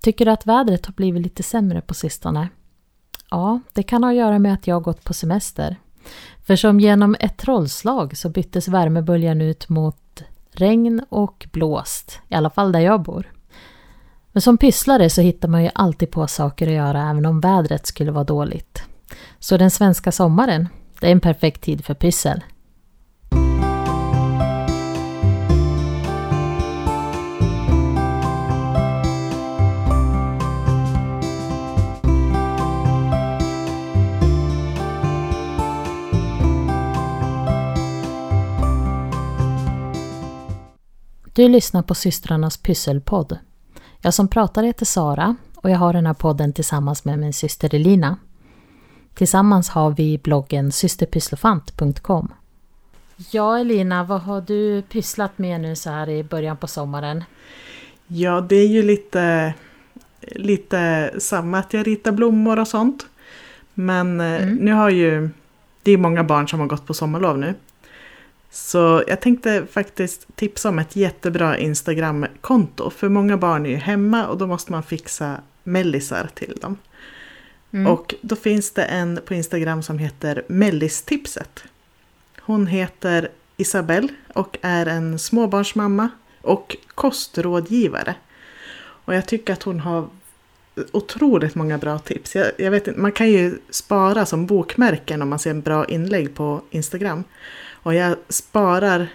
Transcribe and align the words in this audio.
Tycker 0.00 0.24
du 0.24 0.30
att 0.30 0.46
vädret 0.46 0.86
har 0.86 0.92
blivit 0.92 1.22
lite 1.22 1.42
sämre 1.42 1.80
på 1.80 1.94
sistone? 1.94 2.48
Ja, 3.30 3.60
det 3.72 3.82
kan 3.82 4.04
ha 4.04 4.10
att 4.10 4.16
göra 4.16 4.38
med 4.38 4.54
att 4.54 4.66
jag 4.66 4.76
har 4.76 4.80
gått 4.80 5.04
på 5.04 5.14
semester. 5.14 5.76
För 6.46 6.56
som 6.56 6.80
genom 6.80 7.16
ett 7.20 7.38
trollslag 7.38 8.16
så 8.16 8.28
byttes 8.28 8.68
värmeböljan 8.68 9.40
ut 9.40 9.68
mot 9.68 10.22
regn 10.52 11.02
och 11.08 11.46
blåst, 11.52 12.20
i 12.28 12.34
alla 12.34 12.50
fall 12.50 12.72
där 12.72 12.80
jag 12.80 13.02
bor. 13.02 13.32
Men 14.32 14.42
som 14.42 14.58
pysslare 14.58 15.10
så 15.10 15.20
hittar 15.20 15.48
man 15.48 15.62
ju 15.62 15.70
alltid 15.74 16.10
på 16.10 16.26
saker 16.26 16.66
att 16.66 16.72
göra 16.72 17.10
även 17.10 17.26
om 17.26 17.40
vädret 17.40 17.86
skulle 17.86 18.12
vara 18.12 18.24
dåligt. 18.24 18.82
Så 19.38 19.56
den 19.56 19.70
svenska 19.70 20.12
sommaren, 20.12 20.68
det 21.00 21.06
är 21.06 21.12
en 21.12 21.20
perfekt 21.20 21.62
tid 21.62 21.84
för 21.84 21.94
pyssel. 21.94 22.42
Du 41.32 41.48
lyssnar 41.48 41.82
på 41.82 41.94
systrarnas 41.94 42.56
pysselpodd. 42.56 43.38
Jag 44.00 44.14
som 44.14 44.28
pratar 44.28 44.62
heter 44.62 44.86
Sara 44.86 45.36
och 45.54 45.70
jag 45.70 45.78
har 45.78 45.92
den 45.92 46.06
här 46.06 46.14
podden 46.14 46.52
tillsammans 46.52 47.04
med 47.04 47.18
min 47.18 47.32
syster 47.32 47.74
Elina. 47.74 48.16
Tillsammans 49.14 49.68
har 49.68 49.90
vi 49.90 50.18
bloggen 50.18 50.72
systerpysslofant.com. 50.72 52.32
Ja 53.30 53.58
Elina, 53.58 54.04
vad 54.04 54.20
har 54.20 54.40
du 54.40 54.82
pysslat 54.82 55.38
med 55.38 55.60
nu 55.60 55.76
så 55.76 55.90
här 55.90 56.08
i 56.08 56.24
början 56.24 56.56
på 56.56 56.66
sommaren? 56.66 57.24
Ja, 58.06 58.40
det 58.40 58.56
är 58.56 58.68
ju 58.68 58.82
lite, 58.82 59.54
lite 60.20 61.10
samma 61.18 61.58
att 61.58 61.74
jag 61.74 61.86
ritar 61.86 62.12
blommor 62.12 62.58
och 62.58 62.68
sånt. 62.68 63.06
Men 63.74 64.20
eh, 64.20 64.42
mm. 64.42 64.54
nu 64.54 64.72
har 64.72 64.90
ju, 64.90 65.30
det 65.82 65.92
är 65.92 65.96
många 65.96 66.24
barn 66.24 66.48
som 66.48 66.60
har 66.60 66.66
gått 66.66 66.86
på 66.86 66.94
sommarlov 66.94 67.38
nu. 67.38 67.54
Så 68.50 69.02
jag 69.06 69.20
tänkte 69.20 69.66
faktiskt 69.72 70.36
tipsa 70.36 70.68
om 70.68 70.78
ett 70.78 70.96
jättebra 70.96 71.58
Instagram-konto. 71.58 72.90
För 72.90 73.08
många 73.08 73.36
barn 73.36 73.66
är 73.66 73.70
ju 73.70 73.76
hemma 73.76 74.26
och 74.26 74.38
då 74.38 74.46
måste 74.46 74.72
man 74.72 74.82
fixa 74.82 75.40
mellisar 75.64 76.30
till 76.34 76.58
dem. 76.60 76.76
Mm. 77.72 77.92
Och 77.92 78.14
då 78.20 78.36
finns 78.36 78.70
det 78.70 78.84
en 78.84 79.20
på 79.24 79.34
Instagram 79.34 79.82
som 79.82 79.98
heter 79.98 80.44
Mellistipset. 80.48 81.64
Hon 82.40 82.66
heter 82.66 83.28
Isabelle 83.56 84.08
och 84.34 84.58
är 84.62 84.86
en 84.86 85.18
småbarnsmamma 85.18 86.08
och 86.42 86.76
kostrådgivare. 86.94 88.14
Och 88.80 89.14
jag 89.14 89.26
tycker 89.26 89.52
att 89.52 89.62
hon 89.62 89.80
har 89.80 90.08
otroligt 90.92 91.54
många 91.54 91.78
bra 91.78 91.98
tips. 91.98 92.34
Jag, 92.34 92.46
jag 92.58 92.70
vet 92.70 92.88
inte, 92.88 93.00
man 93.00 93.12
kan 93.12 93.30
ju 93.30 93.58
spara 93.70 94.26
som 94.26 94.46
bokmärken 94.46 95.22
om 95.22 95.28
man 95.28 95.38
ser 95.38 95.50
en 95.50 95.60
bra 95.60 95.84
inlägg 95.84 96.34
på 96.34 96.62
Instagram. 96.70 97.24
Och 97.82 97.94
jag 97.94 98.16
sparar 98.28 99.08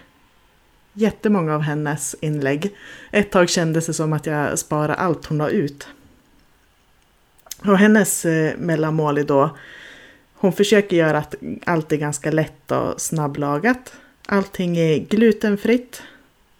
jättemånga 0.92 1.54
av 1.54 1.60
hennes 1.60 2.16
inlägg. 2.20 2.74
Ett 3.10 3.30
tag 3.30 3.48
kändes 3.48 3.86
det 3.86 3.94
som 3.94 4.12
att 4.12 4.26
jag 4.26 4.58
sparar 4.58 4.94
allt 4.94 5.26
hon 5.26 5.38
la 5.38 5.48
ut. 5.48 5.88
Och 7.64 7.78
hennes 7.78 8.24
eh, 8.24 8.56
mellanmål 8.58 9.18
är 9.18 9.24
då, 9.24 9.56
hon 10.34 10.52
försöker 10.52 10.96
göra 10.96 11.18
att 11.18 11.34
allt 11.64 11.92
är 11.92 11.96
ganska 11.96 12.30
lätt 12.30 12.72
och 12.72 13.00
snabblagat. 13.00 13.92
Allting 14.26 14.76
är 14.76 14.98
glutenfritt, 14.98 16.02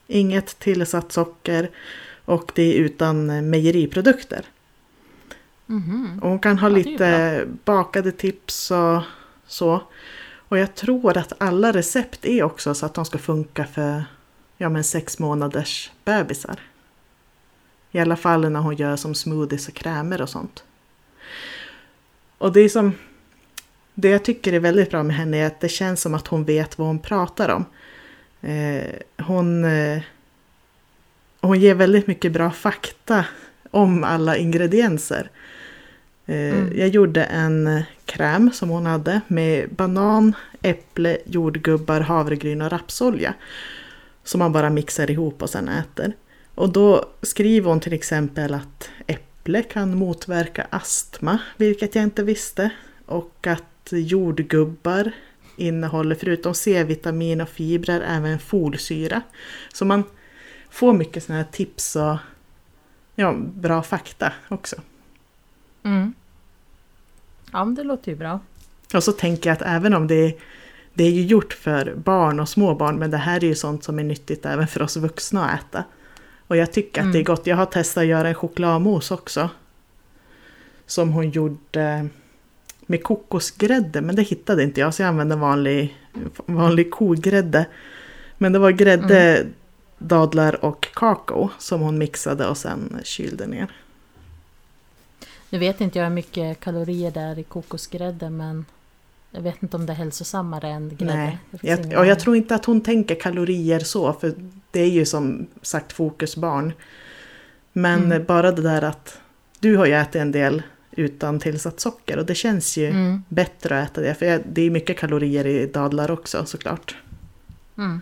inget 0.06 0.58
tillsatt 0.58 1.12
socker 1.12 1.70
och 2.24 2.52
det 2.54 2.62
är 2.62 2.74
utan 2.74 3.50
mejeriprodukter. 3.50 4.42
Mm 5.68 5.82
-hmm. 5.82 6.20
Och 6.20 6.28
hon 6.28 6.38
kan 6.38 6.58
ha 6.58 6.68
ja, 6.68 6.76
lite 6.76 7.40
bakade 7.64 8.12
tips 8.12 8.70
och 8.70 9.02
så. 9.46 9.82
Och 10.48 10.58
jag 10.58 10.74
tror 10.74 11.16
att 11.16 11.32
alla 11.38 11.72
recept 11.72 12.24
är 12.24 12.42
också 12.42 12.74
så 12.74 12.86
att 12.86 12.94
de 12.94 13.04
ska 13.04 13.18
funka 13.18 13.66
för 13.66 14.04
ja, 14.56 14.68
men 14.68 14.84
sex 14.84 15.18
månaders 15.18 15.90
bebisar. 16.04 16.60
I 17.90 17.98
alla 17.98 18.16
fall 18.16 18.50
när 18.50 18.60
hon 18.60 18.76
gör 18.76 18.96
som 18.96 19.14
smoothies 19.14 19.68
och 19.68 19.74
krämer 19.74 20.22
och 20.22 20.28
sånt. 20.28 20.64
Och 22.38 22.52
det 22.52 22.60
är 22.60 22.68
som... 22.68 22.92
Det 23.94 24.08
jag 24.08 24.24
tycker 24.24 24.52
är 24.52 24.60
väldigt 24.60 24.90
bra 24.90 25.02
med 25.02 25.16
henne 25.16 25.36
är 25.36 25.46
att 25.46 25.60
det 25.60 25.68
känns 25.68 26.00
som 26.00 26.14
att 26.14 26.26
hon 26.26 26.44
vet 26.44 26.78
vad 26.78 26.86
hon 26.86 26.98
pratar 26.98 27.48
om. 27.48 27.64
Eh, 28.40 28.84
hon, 29.18 29.64
eh, 29.64 30.02
hon 31.40 31.60
ger 31.60 31.74
väldigt 31.74 32.06
mycket 32.06 32.32
bra 32.32 32.50
fakta 32.50 33.24
om 33.70 34.04
alla 34.04 34.36
ingredienser. 34.36 35.30
Eh, 36.26 36.36
mm. 36.36 36.78
Jag 36.78 36.88
gjorde 36.88 37.24
en 37.24 37.82
kräm 38.06 38.50
som 38.52 38.68
hon 38.68 38.86
hade 38.86 39.20
med 39.28 39.70
banan, 39.70 40.34
äpple, 40.62 41.18
jordgubbar, 41.24 42.00
havregryn 42.00 42.62
och 42.62 42.72
rapsolja. 42.72 43.34
Som 44.24 44.38
man 44.38 44.52
bara 44.52 44.70
mixar 44.70 45.10
ihop 45.10 45.42
och 45.42 45.50
sen 45.50 45.68
äter. 45.68 46.12
Och 46.54 46.72
då 46.72 47.04
skriver 47.22 47.68
hon 47.68 47.80
till 47.80 47.92
exempel 47.92 48.54
att 48.54 48.90
äpple 49.06 49.62
kan 49.62 49.98
motverka 49.98 50.66
astma, 50.70 51.38
vilket 51.56 51.94
jag 51.94 52.04
inte 52.04 52.22
visste. 52.22 52.70
Och 53.06 53.46
att 53.46 53.88
jordgubbar 53.90 55.12
innehåller 55.56 56.14
förutom 56.14 56.54
C-vitamin 56.54 57.40
och 57.40 57.48
fibrer 57.48 58.00
även 58.00 58.38
folsyra. 58.38 59.22
Så 59.72 59.84
man 59.84 60.04
får 60.70 60.92
mycket 60.92 61.24
sådana 61.24 61.42
här 61.42 61.50
tips 61.50 61.96
och 61.96 62.16
ja, 63.14 63.34
bra 63.38 63.82
fakta 63.82 64.32
också. 64.48 64.76
Mm. 65.82 66.14
Ja, 67.56 67.64
men 67.64 67.74
det 67.74 67.84
låter 67.84 68.10
ju 68.12 68.16
bra. 68.16 68.40
Och 68.94 69.04
så 69.04 69.12
tänker 69.12 69.50
jag 69.50 69.54
att 69.54 69.62
även 69.62 69.94
om 69.94 70.06
det 70.06 70.14
är, 70.14 70.34
det 70.94 71.04
är 71.04 71.10
ju 71.10 71.22
gjort 71.22 71.52
för 71.52 71.94
barn 71.94 72.40
och 72.40 72.48
småbarn, 72.48 72.98
men 72.98 73.10
det 73.10 73.16
här 73.16 73.44
är 73.44 73.48
ju 73.48 73.54
sånt 73.54 73.84
som 73.84 73.98
är 73.98 74.04
nyttigt 74.04 74.46
även 74.46 74.66
för 74.66 74.82
oss 74.82 74.96
vuxna 74.96 75.48
att 75.48 75.60
äta. 75.60 75.84
Och 76.46 76.56
jag 76.56 76.72
tycker 76.72 77.00
mm. 77.00 77.08
att 77.08 77.12
det 77.12 77.18
är 77.18 77.20
mm. 77.20 77.34
gott. 77.34 77.46
Jag 77.46 77.56
har 77.56 77.66
testat 77.66 78.02
att 78.02 78.06
göra 78.06 78.28
en 78.28 78.34
chokladmousse 78.34 79.14
också. 79.14 79.50
Som 80.86 81.12
hon 81.12 81.30
gjorde 81.30 82.08
med 82.80 83.02
kokosgrädde, 83.02 84.00
men 84.00 84.16
det 84.16 84.22
hittade 84.22 84.62
inte 84.62 84.80
jag 84.80 84.94
så 84.94 85.02
jag 85.02 85.08
använde 85.08 85.36
vanlig, 85.36 85.96
vanlig 86.46 86.90
kogrädde. 86.90 87.66
Men 88.38 88.52
det 88.52 88.58
var 88.58 88.70
grädde, 88.70 89.36
mm. 89.36 89.52
dadlar 89.98 90.64
och 90.64 90.88
kakao 90.94 91.50
som 91.58 91.80
hon 91.80 91.98
mixade 91.98 92.46
och 92.46 92.56
sen 92.56 93.00
kylde 93.04 93.46
ner. 93.46 93.72
Nu 95.50 95.58
vet 95.58 95.80
inte 95.80 95.98
jag 95.98 96.06
hur 96.06 96.14
mycket 96.14 96.60
kalorier 96.60 97.10
det 97.10 97.20
är 97.20 97.38
i 97.38 97.42
kokosgrädde 97.42 98.30
men 98.30 98.64
jag 99.30 99.40
vet 99.40 99.62
inte 99.62 99.76
om 99.76 99.86
det 99.86 99.92
är 99.92 99.96
hälsosammare 99.96 100.68
än 100.68 100.96
grädde. 100.96 101.14
Nej, 101.14 101.38
jag, 101.60 101.98
och 101.98 102.06
jag 102.06 102.20
tror 102.20 102.36
inte 102.36 102.54
att 102.54 102.64
hon 102.64 102.80
tänker 102.80 103.14
kalorier 103.14 103.80
så 103.80 104.12
för 104.12 104.34
det 104.70 104.80
är 104.80 104.90
ju 104.90 105.06
som 105.06 105.46
sagt 105.62 105.92
fokusbarn. 105.92 106.72
Men 107.72 108.04
mm. 108.04 108.24
bara 108.24 108.52
det 108.52 108.62
där 108.62 108.82
att 108.82 109.20
du 109.60 109.76
har 109.76 109.86
ju 109.86 109.92
ätit 109.92 110.16
en 110.16 110.32
del 110.32 110.62
utan 110.90 111.40
tillsatt 111.40 111.80
socker 111.80 112.18
och 112.18 112.26
det 112.26 112.34
känns 112.34 112.76
ju 112.76 112.86
mm. 112.86 113.22
bättre 113.28 113.82
att 113.82 113.90
äta 113.90 114.00
det. 114.00 114.14
För 114.14 114.42
det 114.46 114.62
är 114.62 114.70
mycket 114.70 114.98
kalorier 114.98 115.46
i 115.46 115.66
dadlar 115.66 116.10
också 116.10 116.46
såklart. 116.46 116.96
Mm. 117.78 118.00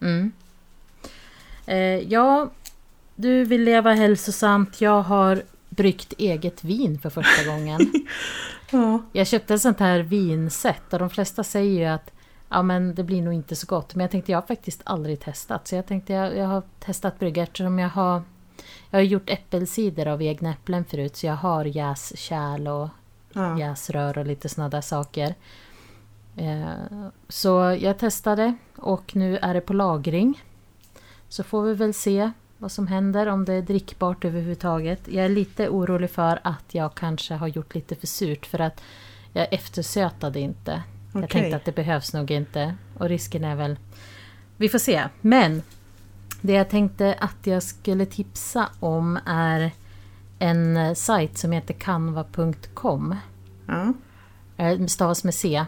Mm. 0.00 0.32
Eh, 1.66 2.12
ja, 2.12 2.50
du 3.16 3.44
vill 3.44 3.64
leva 3.64 3.92
hälsosamt. 3.92 4.80
Jag 4.80 5.02
har 5.02 5.42
bryggt 5.68 6.12
eget 6.18 6.64
vin 6.64 6.98
för 6.98 7.10
första 7.10 7.44
gången. 7.50 7.92
ja. 8.70 9.02
Jag 9.12 9.26
köpte 9.26 9.54
ett 9.54 9.62
sånt 9.62 9.80
här 9.80 10.00
vinset 10.00 10.92
och 10.92 10.98
de 10.98 11.10
flesta 11.10 11.44
säger 11.44 11.80
ju 11.80 11.86
att 11.86 12.10
ja, 12.48 12.62
men 12.62 12.94
det 12.94 13.04
blir 13.04 13.22
nog 13.22 13.34
inte 13.34 13.56
så 13.56 13.66
gott. 13.66 13.94
Men 13.94 14.00
jag 14.00 14.10
tänkte 14.10 14.32
jag 14.32 14.40
har 14.40 14.46
faktiskt 14.46 14.80
aldrig 14.84 15.20
testat. 15.20 15.68
Så 15.68 15.74
jag 15.74 15.86
tänkte 15.86 16.12
jag, 16.12 16.36
jag 16.36 16.46
har 16.46 16.62
testat 16.80 17.18
brygga 17.18 17.42
eftersom 17.42 17.78
jag 17.78 17.88
har 17.88 18.22
jag 18.90 18.98
har 18.98 19.04
gjort 19.04 19.30
äppelcider 19.30 20.06
av 20.06 20.22
egna 20.22 20.50
äpplen 20.50 20.84
förut 20.84 21.16
så 21.16 21.26
jag 21.26 21.36
har 21.36 21.64
jäskärl 21.64 22.68
och 22.68 22.88
ja. 23.32 23.58
jäsrör 23.58 24.18
och 24.18 24.26
lite 24.26 24.48
sådana 24.48 24.68
där 24.68 24.80
saker. 24.80 25.34
Eh, 26.36 27.08
så 27.28 27.78
jag 27.80 27.98
testade 27.98 28.54
och 28.76 29.16
nu 29.16 29.36
är 29.38 29.54
det 29.54 29.60
på 29.60 29.72
lagring. 29.72 30.42
Så 31.28 31.42
får 31.42 31.62
vi 31.62 31.74
väl 31.74 31.94
se 31.94 32.30
vad 32.62 32.72
som 32.72 32.86
händer, 32.86 33.26
om 33.26 33.44
det 33.44 33.52
är 33.54 33.62
drickbart 33.62 34.24
överhuvudtaget. 34.24 35.00
Jag 35.08 35.24
är 35.24 35.28
lite 35.28 35.68
orolig 35.68 36.10
för 36.10 36.40
att 36.44 36.64
jag 36.74 36.94
kanske 36.94 37.34
har 37.34 37.48
gjort 37.48 37.74
lite 37.74 37.94
för 37.94 38.06
surt 38.06 38.46
för 38.46 38.58
att 38.58 38.82
jag 39.32 39.52
eftersötade 39.52 40.40
inte. 40.40 40.82
Okay. 41.08 41.20
Jag 41.20 41.30
tänkte 41.30 41.56
att 41.56 41.64
det 41.64 41.72
behövs 41.72 42.12
nog 42.12 42.30
inte 42.30 42.74
och 42.98 43.08
risken 43.08 43.44
är 43.44 43.54
väl... 43.54 43.76
Vi 44.56 44.68
får 44.68 44.78
se. 44.78 45.08
Men 45.20 45.62
det 46.40 46.52
jag 46.52 46.68
tänkte 46.68 47.14
att 47.20 47.46
jag 47.46 47.62
skulle 47.62 48.06
tipsa 48.06 48.68
om 48.80 49.18
är 49.26 49.70
en 50.38 50.96
sajt 50.96 51.38
som 51.38 51.52
heter 51.52 51.74
canva.com. 51.74 53.16
Mm. 53.68 54.88
Stavas 54.88 55.24
med 55.24 55.34
C. 55.34 55.64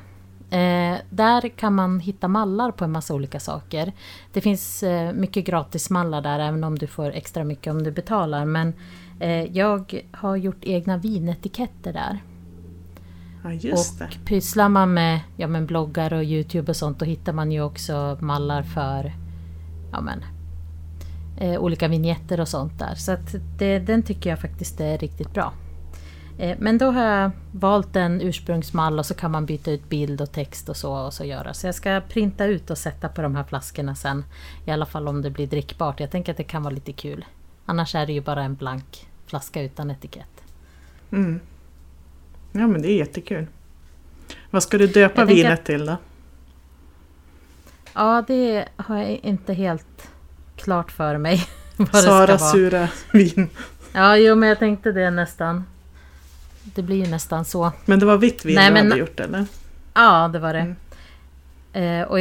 Eh, 0.54 0.96
där 1.10 1.48
kan 1.48 1.74
man 1.74 2.00
hitta 2.00 2.28
mallar 2.28 2.70
på 2.70 2.84
en 2.84 2.92
massa 2.92 3.14
olika 3.14 3.40
saker. 3.40 3.92
Det 4.32 4.40
finns 4.40 4.82
eh, 4.82 5.12
mycket 5.12 5.44
gratismallar 5.44 6.22
där 6.22 6.38
även 6.38 6.64
om 6.64 6.78
du 6.78 6.86
får 6.86 7.12
extra 7.12 7.44
mycket 7.44 7.70
om 7.70 7.82
du 7.82 7.90
betalar. 7.90 8.44
Men 8.44 8.72
eh, 9.20 9.56
jag 9.56 10.02
har 10.12 10.36
gjort 10.36 10.64
egna 10.64 10.96
vinetiketter 10.96 11.92
där. 11.92 12.18
Ja, 13.44 13.52
just 13.52 14.02
och 14.02 14.08
det. 14.08 14.24
pysslar 14.24 14.68
man 14.68 14.94
med 14.94 15.20
ja, 15.36 15.46
men 15.46 15.66
bloggar 15.66 16.12
och 16.12 16.24
Youtube 16.24 16.72
och 16.72 16.76
sånt 16.76 16.98
då 16.98 17.04
hittar 17.04 17.32
man 17.32 17.52
ju 17.52 17.62
också 17.62 18.18
mallar 18.20 18.62
för 18.62 19.12
ja, 19.92 20.00
men, 20.00 20.24
eh, 21.36 21.60
olika 21.60 21.88
vignetter 21.88 22.40
och 22.40 22.48
sånt 22.48 22.78
där. 22.78 22.94
Så 22.94 23.12
att 23.12 23.34
det, 23.58 23.78
den 23.78 24.02
tycker 24.02 24.30
jag 24.30 24.40
faktiskt 24.40 24.80
är 24.80 24.98
riktigt 24.98 25.32
bra. 25.34 25.52
Eh, 26.38 26.56
men 26.60 26.78
då 26.78 26.90
har 26.90 27.04
jag 27.04 27.30
valt 27.52 27.96
en 27.96 28.20
ursprungsmall 28.20 28.98
och 28.98 29.06
så 29.06 29.14
kan 29.14 29.30
man 29.30 29.46
byta 29.46 29.70
ut 29.70 29.88
bild 29.88 30.20
och 30.20 30.32
text 30.32 30.68
och 30.68 30.76
så 30.76 30.92
och 30.92 31.14
så 31.14 31.24
göra. 31.24 31.54
Så 31.54 31.66
jag 31.66 31.74
ska 31.74 32.00
printa 32.08 32.44
ut 32.44 32.70
och 32.70 32.78
sätta 32.78 33.08
på 33.08 33.22
de 33.22 33.36
här 33.36 33.44
flaskorna 33.44 33.94
sen. 33.94 34.24
I 34.66 34.70
alla 34.70 34.86
fall 34.86 35.08
om 35.08 35.22
det 35.22 35.30
blir 35.30 35.46
drickbart. 35.46 36.00
Jag 36.00 36.10
tänker 36.10 36.32
att 36.32 36.38
det 36.38 36.44
kan 36.44 36.62
vara 36.62 36.74
lite 36.74 36.92
kul. 36.92 37.24
Annars 37.66 37.94
är 37.94 38.06
det 38.06 38.12
ju 38.12 38.20
bara 38.20 38.42
en 38.42 38.54
blank 38.54 39.06
flaska 39.26 39.62
utan 39.62 39.90
etikett. 39.90 40.42
Mm. 41.10 41.40
Ja 42.52 42.66
men 42.66 42.82
det 42.82 42.88
är 42.88 42.96
jättekul. 42.96 43.46
Vad 44.50 44.62
ska 44.62 44.78
du 44.78 44.86
döpa 44.86 45.20
jag 45.20 45.26
vinet 45.26 45.58
att... 45.58 45.64
till 45.64 45.86
då? 45.86 45.96
Ja 47.94 48.24
det 48.26 48.68
har 48.76 48.96
jag 48.96 49.10
inte 49.10 49.52
helt 49.52 50.08
klart 50.56 50.92
för 50.92 51.18
mig. 51.18 51.46
Sara 51.92 52.38
sura 52.38 52.88
vin. 53.12 53.48
Ja 53.92 54.16
jo 54.16 54.34
men 54.34 54.48
jag 54.48 54.58
tänkte 54.58 54.92
det 54.92 55.10
nästan. 55.10 55.64
Det 56.64 56.82
blir 56.82 57.04
ju 57.04 57.10
nästan 57.10 57.44
så. 57.44 57.72
Men 57.84 57.98
det 57.98 58.06
var 58.06 58.16
vitt 58.16 58.44
vin 58.44 58.54
Nej, 58.54 58.68
du 58.68 58.74
men... 58.74 58.90
hade 58.90 59.00
gjort 59.00 59.20
eller? 59.20 59.46
Ja 59.94 60.30
det 60.32 60.38
var 60.38 60.52
det. 60.52 60.60
Mm. 60.60 60.76
Eh, 61.72 62.06
och 62.06 62.18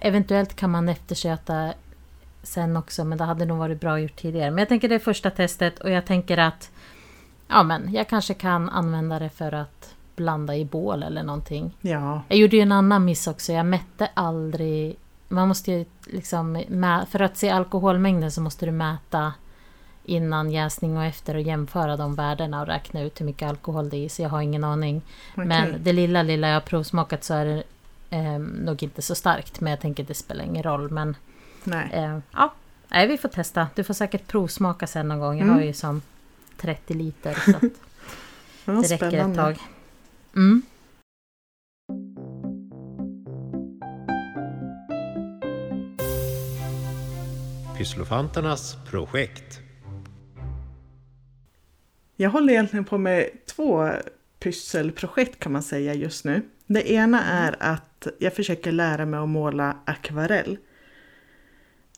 eventuellt 0.00 0.56
kan 0.56 0.70
man 0.70 0.88
eftersöta 0.88 1.72
sen 2.42 2.76
också 2.76 3.04
men 3.04 3.18
det 3.18 3.24
hade 3.24 3.44
nog 3.44 3.58
varit 3.58 3.80
bra 3.80 4.00
gjort 4.00 4.16
tidigare. 4.16 4.50
Men 4.50 4.58
jag 4.58 4.68
tänker 4.68 4.88
det 4.88 4.94
är 4.94 4.98
första 4.98 5.30
testet 5.30 5.78
och 5.78 5.90
jag 5.90 6.06
tänker 6.06 6.38
att 6.38 6.70
Ja 7.48 7.62
men 7.62 7.92
jag 7.92 8.08
kanske 8.08 8.34
kan 8.34 8.68
använda 8.68 9.18
det 9.18 9.30
för 9.30 9.54
att 9.54 9.94
blanda 10.16 10.56
i 10.56 10.64
bål 10.64 11.02
eller 11.02 11.22
någonting. 11.22 11.76
Ja. 11.80 12.22
Jag 12.28 12.38
gjorde 12.38 12.56
ju 12.56 12.62
en 12.62 12.72
annan 12.72 13.04
miss 13.04 13.26
också. 13.26 13.52
Jag 13.52 13.66
mätte 13.66 14.08
aldrig... 14.14 14.96
Man 15.28 15.48
måste 15.48 15.72
ju 15.72 15.84
liksom... 16.06 16.64
För 17.10 17.22
att 17.22 17.36
se 17.36 17.50
alkoholmängden 17.50 18.30
så 18.30 18.40
måste 18.40 18.66
du 18.66 18.72
mäta 18.72 19.32
innan 20.04 20.50
jäsning 20.50 20.96
och 20.96 21.04
efter 21.04 21.34
och 21.34 21.40
jämföra 21.40 21.96
de 21.96 22.14
värdena 22.14 22.60
och 22.60 22.66
räkna 22.66 23.02
ut 23.02 23.20
hur 23.20 23.26
mycket 23.26 23.48
alkohol 23.48 23.88
det 23.88 23.96
är 23.96 24.08
så 24.08 24.22
jag 24.22 24.28
har 24.28 24.42
ingen 24.42 24.64
aning. 24.64 25.02
Okay. 25.32 25.46
Men 25.46 25.74
det 25.84 25.92
lilla, 25.92 26.22
lilla 26.22 26.48
jag 26.48 26.54
har 26.54 26.60
provsmakat 26.60 27.24
så 27.24 27.34
är 27.34 27.44
det 27.44 27.62
eh, 28.10 28.38
nog 28.38 28.82
inte 28.82 29.02
så 29.02 29.14
starkt. 29.14 29.60
Men 29.60 29.70
jag 29.70 29.80
tänker 29.80 30.02
att 30.02 30.08
det 30.08 30.14
spelar 30.14 30.44
ingen 30.44 30.62
roll. 30.62 30.90
Men 30.90 31.16
Nej. 31.64 31.88
Eh, 31.92 32.18
ja, 32.32 32.52
Nej, 32.92 33.06
vi 33.06 33.18
får 33.18 33.28
testa. 33.28 33.68
Du 33.74 33.84
får 33.84 33.94
säkert 33.94 34.26
provsmaka 34.26 34.86
sen 34.86 35.08
någon 35.08 35.20
gång. 35.20 35.38
Jag 35.38 35.44
mm. 35.44 35.54
har 35.54 35.62
ju 35.62 35.72
som 35.72 36.02
30 36.56 36.94
liter. 36.94 37.34
Så 37.34 37.50
att 37.50 37.62
det 38.64 38.94
räcker 38.94 38.96
spännande. 38.96 39.30
ett 39.30 39.36
tag. 39.36 39.58
Mm. 40.36 40.62
Pysslofanternas 47.76 48.76
projekt. 48.90 49.60
Jag 52.20 52.30
håller 52.30 52.52
egentligen 52.52 52.84
på 52.84 52.98
med 52.98 53.30
två 53.46 53.90
pysselprojekt 54.38 55.38
kan 55.38 55.52
man 55.52 55.62
säga 55.62 55.94
just 55.94 56.24
nu. 56.24 56.42
Det 56.66 56.90
ena 56.92 57.22
mm. 57.22 57.44
är 57.44 57.56
att 57.58 58.06
jag 58.18 58.34
försöker 58.34 58.72
lära 58.72 59.06
mig 59.06 59.20
att 59.20 59.28
måla 59.28 59.76
akvarell. 59.84 60.58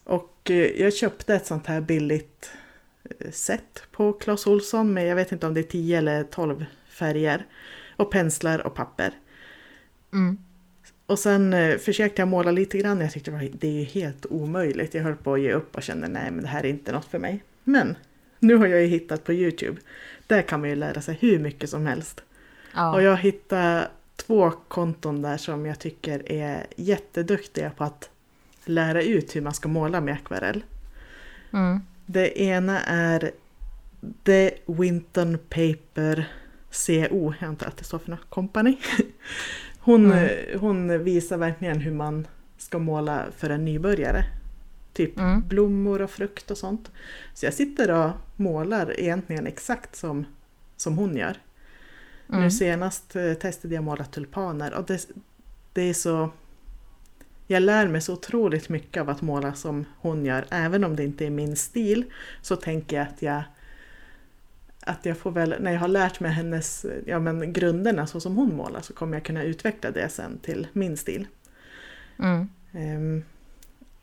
Och 0.03 0.51
eh, 0.51 0.81
jag 0.81 0.93
köpte 0.93 1.35
ett 1.35 1.45
sånt 1.45 1.67
här 1.67 1.81
billigt 1.81 2.51
set 3.31 3.83
på 3.91 4.13
Clas 4.13 4.47
Olsson 4.47 4.93
med 4.93 5.07
jag 5.07 5.15
vet 5.15 5.31
inte 5.31 5.47
om 5.47 5.53
det 5.53 5.61
är 5.61 5.63
10 5.63 5.97
eller 5.97 6.23
12 6.23 6.65
färger. 6.87 7.45
Och 7.95 8.11
penslar 8.11 8.67
och 8.67 8.73
papper. 8.73 9.11
Mm. 10.13 10.37
Och 11.05 11.19
sen 11.19 11.53
eh, 11.53 11.77
försökte 11.77 12.21
jag 12.21 12.29
måla 12.29 12.51
lite 12.51 12.77
grann. 12.77 13.01
Jag 13.01 13.11
tyckte 13.11 13.49
det 13.51 13.81
är 13.81 13.85
helt 13.85 14.25
omöjligt. 14.25 14.93
Jag 14.93 15.03
höll 15.03 15.15
på 15.15 15.33
att 15.33 15.41
ge 15.41 15.53
upp 15.53 15.75
och 15.75 15.83
kände 15.83 16.07
nej 16.07 16.31
men 16.31 16.41
det 16.41 16.49
här 16.49 16.65
är 16.65 16.69
inte 16.69 16.91
något 16.91 17.05
för 17.05 17.19
mig. 17.19 17.43
Men 17.63 17.95
nu 18.43 18.55
har 18.55 18.67
jag 18.67 18.81
ju 18.81 18.87
hittat 18.87 19.23
på 19.23 19.33
Youtube. 19.33 19.81
Där 20.27 20.41
kan 20.41 20.59
man 20.59 20.69
ju 20.69 20.75
lära 20.75 21.01
sig 21.01 21.17
hur 21.21 21.39
mycket 21.39 21.69
som 21.69 21.85
helst. 21.85 22.23
Ja. 22.73 22.93
Och 22.93 23.01
jag 23.01 23.17
hittade 23.17 23.87
två 24.15 24.51
konton 24.51 25.21
där 25.21 25.37
som 25.37 25.65
jag 25.65 25.79
tycker 25.79 26.31
är 26.31 26.65
jätteduktiga 26.75 27.69
på 27.69 27.83
att 27.83 28.09
lära 28.65 29.03
ut 29.03 29.35
hur 29.35 29.41
man 29.41 29.53
ska 29.53 29.67
måla 29.67 30.01
med 30.01 30.13
akvarell. 30.13 30.63
Mm. 31.53 31.79
Det 32.05 32.41
ena 32.41 32.79
är 32.81 33.31
The 34.23 34.51
Winton 34.65 35.37
Paper 35.49 36.29
CO, 36.71 37.33
jag 37.39 37.47
antar 37.47 37.67
att 37.67 37.77
det 37.77 37.83
står 37.83 37.99
för 37.99 38.11
något 38.11 38.29
company. 38.29 38.77
Hon, 39.79 40.11
mm. 40.11 40.59
hon 40.59 41.03
visar 41.03 41.37
verkligen 41.37 41.79
hur 41.79 41.91
man 41.91 42.27
ska 42.57 42.79
måla 42.79 43.25
för 43.37 43.49
en 43.49 43.65
nybörjare. 43.65 44.25
Typ 44.93 45.19
mm. 45.19 45.47
blommor 45.47 46.01
och 46.01 46.11
frukt 46.11 46.51
och 46.51 46.57
sånt. 46.57 46.91
Så 47.33 47.45
jag 47.45 47.53
sitter 47.53 47.91
och 47.91 48.11
målar 48.35 48.99
egentligen 48.99 49.47
exakt 49.47 49.95
som, 49.95 50.25
som 50.77 50.97
hon 50.97 51.17
gör. 51.17 51.37
Mm. 52.29 52.41
Nu 52.41 52.51
senast 52.51 53.15
eh, 53.15 53.33
testade 53.33 53.75
jag 53.75 53.83
måla 53.83 54.05
tulpaner 54.05 54.73
och 54.73 54.85
det, 54.85 55.07
det 55.73 55.81
är 55.81 55.93
så 55.93 56.29
jag 57.47 57.63
lär 57.63 57.87
mig 57.87 58.01
så 58.01 58.13
otroligt 58.13 58.69
mycket 58.69 59.01
av 59.01 59.09
att 59.09 59.21
måla 59.21 59.53
som 59.53 59.85
hon 59.97 60.25
gör. 60.25 60.45
Även 60.49 60.83
om 60.83 60.95
det 60.95 61.03
inte 61.03 61.25
är 61.25 61.29
min 61.29 61.55
stil 61.55 62.05
så 62.41 62.55
tänker 62.55 62.95
jag 62.95 63.07
att 63.07 63.21
jag 63.21 63.43
att 64.85 65.05
jag 65.05 65.17
får 65.17 65.31
väl, 65.31 65.55
när 65.59 65.71
jag 65.71 65.79
har 65.79 65.87
lärt 65.87 66.19
mig 66.19 66.31
hennes 66.31 66.85
ja, 67.05 67.19
men 67.19 67.53
grunderna 67.53 68.07
så 68.07 68.19
som 68.19 68.35
hon 68.35 68.55
målar 68.55 68.81
så 68.81 68.93
kommer 68.93 69.17
jag 69.17 69.25
kunna 69.25 69.43
utveckla 69.43 69.91
det 69.91 70.09
sen 70.09 70.39
till 70.39 70.67
min 70.73 70.97
stil. 70.97 71.27
Mm. 72.19 72.49
Um, 72.71 73.23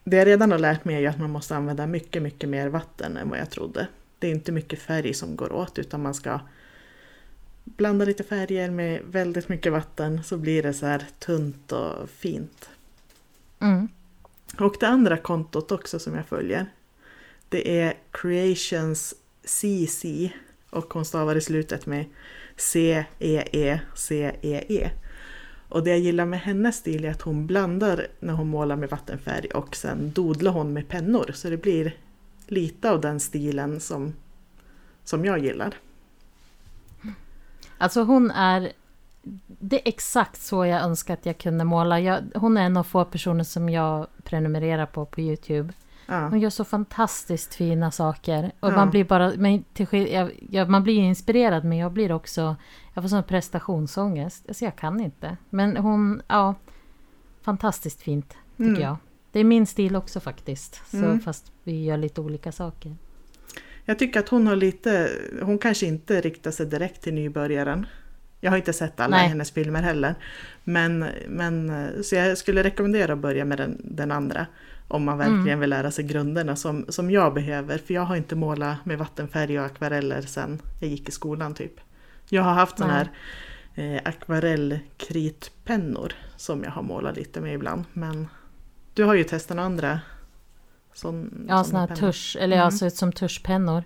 det 0.04 0.16
jag 0.16 0.26
redan 0.26 0.50
har 0.50 0.58
lärt 0.58 0.84
mig 0.84 1.04
är 1.04 1.08
att 1.08 1.18
man 1.18 1.30
måste 1.30 1.56
använda 1.56 1.86
mycket, 1.86 2.22
mycket 2.22 2.48
mer 2.48 2.68
vatten 2.68 3.16
än 3.16 3.30
vad 3.30 3.38
jag 3.38 3.50
trodde. 3.50 3.86
Det 4.18 4.26
är 4.26 4.30
inte 4.30 4.52
mycket 4.52 4.78
färg 4.78 5.14
som 5.14 5.36
går 5.36 5.52
åt 5.52 5.78
utan 5.78 6.02
man 6.02 6.14
ska 6.14 6.40
blanda 7.64 8.04
lite 8.04 8.24
färger 8.24 8.70
med 8.70 9.00
väldigt 9.04 9.48
mycket 9.48 9.72
vatten 9.72 10.24
så 10.24 10.36
blir 10.36 10.62
det 10.62 10.72
så 10.72 10.86
här 10.86 11.06
tunt 11.18 11.72
och 11.72 12.10
fint. 12.10 12.70
Mm. 13.60 13.88
Och 14.58 14.76
det 14.80 14.88
andra 14.88 15.16
kontot 15.16 15.72
också 15.72 15.98
som 15.98 16.14
jag 16.14 16.26
följer. 16.26 16.66
Det 17.48 17.80
är 17.80 17.94
Creations 18.10 19.14
CC 19.44 20.30
och 20.70 20.94
hon 20.94 21.04
stavar 21.04 21.36
i 21.36 21.40
slutet 21.40 21.86
med 21.86 22.04
C-E-E-C-E-E. 22.56 23.80
-E. 24.68 24.90
Och 25.70 25.84
det 25.84 25.90
jag 25.90 25.98
gillar 25.98 26.26
med 26.26 26.40
hennes 26.40 26.76
stil 26.76 27.04
är 27.04 27.10
att 27.10 27.22
hon 27.22 27.46
blandar 27.46 28.06
när 28.20 28.32
hon 28.32 28.48
målar 28.48 28.76
med 28.76 28.90
vattenfärg 28.90 29.46
och 29.46 29.76
sen 29.76 30.12
dodlar 30.12 30.52
hon 30.52 30.72
med 30.72 30.88
pennor. 30.88 31.30
Så 31.34 31.50
det 31.50 31.56
blir 31.56 31.96
lite 32.46 32.90
av 32.90 33.00
den 33.00 33.20
stilen 33.20 33.80
som, 33.80 34.14
som 35.04 35.24
jag 35.24 35.38
gillar. 35.38 35.74
Alltså 37.78 38.02
hon 38.02 38.30
är 38.30 38.72
det 39.46 39.76
är 39.76 39.88
exakt 39.88 40.40
så 40.40 40.66
jag 40.66 40.82
önskar 40.82 41.14
att 41.14 41.26
jag 41.26 41.38
kunde 41.38 41.64
måla. 41.64 42.00
Jag, 42.00 42.18
hon 42.34 42.56
är 42.56 42.62
en 42.62 42.76
av 42.76 42.84
få 42.84 43.04
personer 43.04 43.44
som 43.44 43.68
jag 43.68 44.06
prenumererar 44.22 44.86
på 44.86 45.06
på 45.06 45.20
Youtube. 45.20 45.72
Ja. 46.10 46.28
Hon 46.28 46.40
gör 46.40 46.50
så 46.50 46.64
fantastiskt 46.64 47.54
fina 47.54 47.90
saker. 47.90 48.52
Och 48.60 48.70
ja. 48.70 48.76
man 48.76 48.90
blir 48.90 49.04
bara... 49.04 49.32
Men 49.36 49.64
till, 49.72 50.12
jag, 50.12 50.30
jag, 50.50 50.68
man 50.68 50.82
blir 50.82 50.94
inspirerad 50.94 51.64
men 51.64 51.78
jag 51.78 51.92
blir 51.92 52.12
också... 52.12 52.56
Jag 52.94 53.04
får 53.04 53.08
sån 53.08 53.22
prestationsångest. 53.22 54.44
Alltså 54.48 54.64
jag 54.64 54.76
kan 54.76 55.00
inte. 55.00 55.36
Men 55.50 55.76
hon... 55.76 56.22
Ja. 56.28 56.54
Fantastiskt 57.42 58.02
fint 58.02 58.36
tycker 58.56 58.70
mm. 58.70 58.82
jag. 58.82 58.96
Det 59.32 59.40
är 59.40 59.44
min 59.44 59.66
stil 59.66 59.96
också 59.96 60.20
faktiskt. 60.20 60.90
Så 60.90 60.96
mm. 60.96 61.20
Fast 61.20 61.52
vi 61.64 61.84
gör 61.84 61.96
lite 61.96 62.20
olika 62.20 62.52
saker. 62.52 62.96
Jag 63.84 63.98
tycker 63.98 64.20
att 64.20 64.28
hon 64.28 64.46
har 64.46 64.56
lite... 64.56 65.10
Hon 65.42 65.58
kanske 65.58 65.86
inte 65.86 66.20
riktar 66.20 66.50
sig 66.50 66.66
direkt 66.66 67.02
till 67.02 67.14
nybörjaren. 67.14 67.86
Jag 68.40 68.50
har 68.50 68.56
inte 68.56 68.72
sett 68.72 69.00
alla 69.00 69.16
Nej. 69.16 69.28
hennes 69.28 69.50
filmer 69.50 69.82
heller. 69.82 70.14
Men, 70.64 71.06
men, 71.28 71.72
så 72.04 72.14
jag 72.14 72.38
skulle 72.38 72.62
rekommendera 72.62 73.12
att 73.12 73.18
börja 73.18 73.44
med 73.44 73.58
den, 73.58 73.80
den 73.84 74.12
andra. 74.12 74.46
Om 74.90 75.04
man 75.04 75.18
verkligen 75.18 75.42
mm. 75.42 75.60
vill 75.60 75.70
lära 75.70 75.90
sig 75.90 76.04
grunderna 76.04 76.56
som, 76.56 76.84
som 76.88 77.10
jag 77.10 77.34
behöver. 77.34 77.78
För 77.78 77.94
jag 77.94 78.02
har 78.02 78.16
inte 78.16 78.36
målat 78.36 78.84
med 78.84 78.98
vattenfärg 78.98 79.60
och 79.60 79.66
akvareller 79.66 80.22
sedan 80.22 80.62
jag 80.80 80.90
gick 80.90 81.08
i 81.08 81.12
skolan 81.12 81.54
typ. 81.54 81.80
Jag 82.28 82.42
har 82.42 82.52
haft 82.52 82.78
sådana 82.78 82.94
här 82.94 83.10
eh, 83.74 84.00
akvarellkritpennor 84.04 86.12
som 86.36 86.64
jag 86.64 86.70
har 86.70 86.82
målat 86.82 87.16
lite 87.16 87.40
med 87.40 87.54
ibland. 87.54 87.84
Men 87.92 88.28
du 88.94 89.04
har 89.04 89.14
ju 89.14 89.24
testat 89.24 89.56
några 89.56 89.66
andra. 89.66 90.00
Sån, 90.94 91.46
ja, 91.48 91.64
sådana 91.64 91.86
här 91.86 91.96
tusch, 91.96 92.36
eller 92.40 92.56
mm. 92.56 92.66
alltså 92.66 92.90
som 92.90 93.12
tuschpennor. 93.12 93.84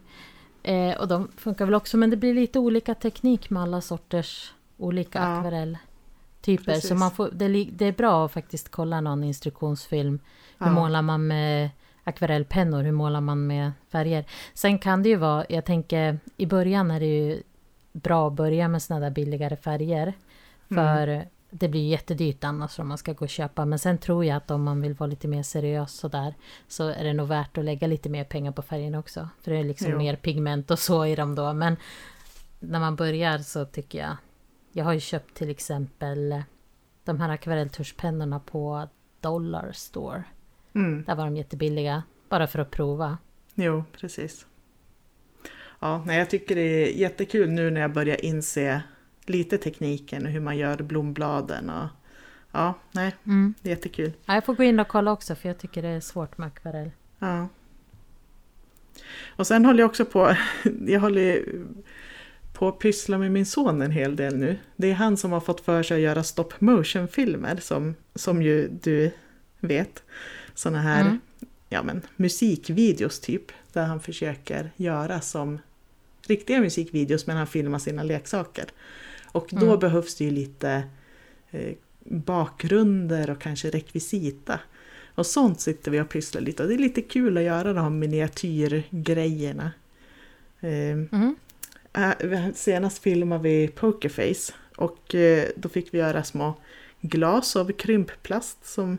Eh, 0.63 1.01
och 1.01 1.09
de 1.09 1.29
funkar 1.37 1.65
väl 1.65 1.75
också 1.75 1.97
men 1.97 2.11
det 2.11 2.17
blir 2.17 2.35
lite 2.35 2.59
olika 2.59 2.95
teknik 2.95 3.51
med 3.51 3.63
alla 3.63 3.81
sorters 3.81 4.53
olika 4.77 5.19
ja. 5.19 5.39
akvarell. 5.39 5.79
Typer. 6.45 6.65
Precis. 6.65 6.89
Så 6.89 6.95
man 6.95 7.11
får, 7.11 7.31
det, 7.33 7.49
det 7.73 7.85
är 7.87 7.93
bra 7.93 8.25
att 8.25 8.33
faktiskt 8.33 8.69
kolla 8.71 9.01
någon 9.01 9.25
instruktionsfilm. 9.25 10.19
Hur 10.59 10.67
Ja. 10.67 10.73
målar 10.73 11.03
man 11.03 11.27
med 11.27 11.71
akvarellpennor? 12.05 12.83
Hur 12.83 12.93
målar 12.93 13.21
man 13.21 13.47
med 13.47 13.73
färger? 13.93 14.25
Sen 14.55 14.79
kan 14.79 15.03
det 15.03 15.09
ju 15.09 15.17
vara, 15.17 15.45
jag 15.49 15.65
tänker 15.65 16.19
i 16.37 16.47
början 16.47 16.91
är 16.91 17.01
det 17.01 17.07
ju 17.07 17.43
bra 17.93 18.27
att 18.29 18.33
börja 18.33 18.69
med 18.69 18.83
sådana 18.83 19.05
där 19.05 19.11
billigare 19.15 19.57
färger. 19.57 20.13
För 20.69 21.25
det 21.51 21.69
blir 21.69 21.89
jättedyrt 21.89 22.45
annars 22.45 22.79
om 22.79 22.89
man 22.89 22.99
ska 22.99 23.13
gå 23.13 23.25
och 23.25 23.29
köpa. 23.29 23.65
Men 23.65 23.79
sen 23.79 23.99
tror 23.99 24.25
jag 24.25 24.37
att 24.37 24.51
om 24.51 24.63
man 24.63 24.81
vill 24.83 24.95
vara 24.95 25.07
lite 25.07 25.29
mer 25.29 25.43
seriös 25.43 25.93
sådär 25.93 26.35
så 26.69 26.89
är 26.89 27.05
det 27.05 27.13
nog 27.13 27.29
värt 27.29 27.59
att 27.59 27.65
lägga 27.65 27.87
lite 27.87 28.09
mer 28.09 28.25
pengar 28.25 28.53
på 28.53 28.63
färgen 28.63 28.95
också. 28.95 29.29
För 29.43 29.51
det 29.51 29.57
är 29.59 29.65
liksom 29.65 29.91
Jo. 29.91 29.99
mer 29.99 30.17
pigment 30.17 30.71
och 30.71 30.79
så 30.79 31.07
i 31.07 31.15
dem 31.15 31.35
då. 31.35 31.53
Men 31.53 31.77
när 32.61 32.81
man 32.81 32.97
börjar 32.97 33.39
så 33.39 33.65
tycker 33.65 33.99
jag... 33.99 34.17
Jag 34.77 34.85
har 34.85 34.93
ju 34.93 35.01
köpt 35.01 35.35
till 35.35 35.51
exempel 35.51 36.43
de 37.05 37.21
här 37.21 37.29
akvarelltuschpennorna 37.29 38.41
på 38.41 38.89
Dollar 39.21 39.73
Store. 39.73 40.25
Mm. 40.75 41.05
Där 41.05 41.15
var 41.15 41.25
de 41.25 41.37
jättebilliga. 41.37 42.03
Bara 42.29 42.47
för 42.47 42.59
att 42.59 42.71
prova. 42.71 43.19
Jo, 43.55 43.85
precis. 44.01 44.47
Ja, 45.81 46.03
nej, 46.07 46.19
jag 46.19 46.31
tycker 46.31 46.55
det 46.55 46.61
är 46.61 46.93
jättekul 46.97 47.51
nu 47.51 47.71
när 47.71 47.81
jag 47.81 47.93
börjar 47.93 48.25
inse 48.25 48.83
lite 49.27 49.59
tekniken 49.59 50.27
och 50.27 50.33
hur 50.33 50.41
man 50.41 50.57
gör 50.59 50.77
blombladen. 50.77 51.71
Och, 51.71 51.89
ja, 52.53 52.75
nej, 52.93 53.15
Mm. 53.27 53.55
det 53.63 53.69
är 53.69 53.75
jättekul. 53.77 54.13
Ja, 54.27 54.35
jag 54.35 54.45
får 54.45 54.55
gå 54.55 54.63
in 54.63 54.81
och 54.81 54.89
kolla 54.89 55.13
också 55.13 55.35
för 55.35 55.49
jag 55.49 55.59
tycker 55.59 55.83
det 55.83 55.89
är 55.89 56.01
svårt 56.01 56.39
med 56.39 56.47
akvarell. 56.47 56.91
Ja. 57.19 57.49
Och 59.37 59.47
sen 59.47 59.65
håller 59.65 59.81
jag 59.81 59.89
också 59.91 60.05
på, 60.05 60.37
jag 60.87 61.01
håller 61.01 61.45
på 62.65 62.69
att 62.77 62.79
pyssla 62.79 63.19
med 63.19 63.33
min 63.33 63.47
son 63.47 63.83
en 63.83 63.91
hel 63.91 64.17
del 64.17 64.37
nu. 64.37 64.57
Det 64.77 64.91
är 64.91 64.95
han 64.95 65.17
som 65.17 65.33
har 65.33 65.41
fått 65.41 65.61
för 65.61 65.83
sig 65.83 65.95
att 65.97 66.01
göra 66.03 66.23
stop 66.23 66.49
motion 66.59 67.09
filmer 67.09 67.57
som, 67.57 67.95
som 68.15 68.43
ju 68.43 68.69
du 68.83 69.11
vet. 69.61 70.03
Sådana 70.55 70.83
här 70.83 71.01
Mm. 71.01 71.21
ja, 71.69 71.83
men, 71.83 72.03
musikvideos 72.17 73.21
typ. 73.21 73.43
Där 73.73 73.85
han 73.85 74.01
försöker 74.01 74.71
göra 74.77 75.21
som 75.21 75.59
riktiga 76.27 76.61
musikvideos 76.61 77.27
men 77.27 77.37
han 77.37 77.47
filmar 77.47 77.79
sina 77.79 78.03
leksaker. 78.03 78.65
Och 79.33 79.47
då 79.51 79.67
Mm. 79.67 79.79
behövs 79.79 80.15
det 80.15 80.25
ju 80.25 80.31
lite 80.31 80.85
eh, 81.51 81.73
bakgrunder 82.05 83.31
och 83.31 83.41
kanske 83.41 83.71
rekvisita. 83.71 84.61
Och 85.15 85.27
sånt 85.27 85.61
sitter 85.61 85.91
vi 85.91 86.01
och 86.01 86.09
pysslar 86.09 86.41
lite 86.43 86.63
och 86.63 86.69
det 86.69 86.75
är 86.75 86.79
lite 86.79 87.03
kul 87.03 87.37
att 87.37 87.43
göra 87.43 87.73
de 87.73 87.99
miniatyrgrejerna. 87.99 89.71
Eh, 90.61 90.71
Mm. 90.71 91.37
Äh, 91.95 92.53
Senast 92.55 92.99
filmade 92.99 93.43
vi 93.43 93.69
Pokerface 93.69 94.53
och 94.77 95.15
eh, 95.15 95.49
då 95.57 95.69
fick 95.69 95.95
vi 95.95 95.99
göra 95.99 96.25
små 96.25 96.55
glas 97.01 97.57
av 97.57 97.73
krympplast 97.73 98.67
som, 98.67 98.99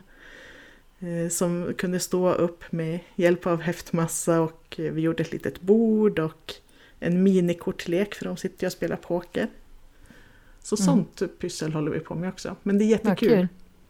eh, 0.99 1.29
som 1.29 1.73
kunde 1.77 1.99
stå 1.99 2.33
upp 2.33 2.71
med 2.71 2.99
hjälp 3.15 3.47
av 3.47 3.61
häftmassa 3.61 4.41
och 4.41 4.75
eh, 4.79 4.91
vi 4.91 5.01
gjorde 5.01 5.23
ett 5.23 5.31
litet 5.31 5.61
bord 5.61 6.19
och 6.19 6.53
en 6.99 7.23
minikortlek 7.23 8.15
för 8.15 8.25
de 8.25 8.37
sitter 8.37 8.63
ju 8.63 8.67
och 8.67 8.73
spelar 8.73 8.95
poker. 8.95 9.47
Så 10.59 10.75
Mm. 10.75 10.85
sånt 10.85 11.39
pyssel 11.39 11.73
håller 11.73 11.91
vi 11.91 11.99
på 11.99 12.15
med 12.15 12.29
också. 12.29 12.55
Men 12.63 12.77
det 12.77 12.83
är 12.83 12.87
jättekul. 12.87 13.29
kul. 13.29 13.47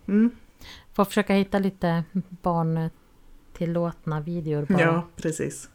Mm. 0.07 0.31
Får 0.93 1.05
försöka 1.05 1.33
hitta 1.33 1.59
lite 1.59 2.03
barntillåtna 2.29 4.21
videor 4.21 4.65
bara. 4.69 4.81
Ja, 4.81 5.07
precis. 5.15 5.69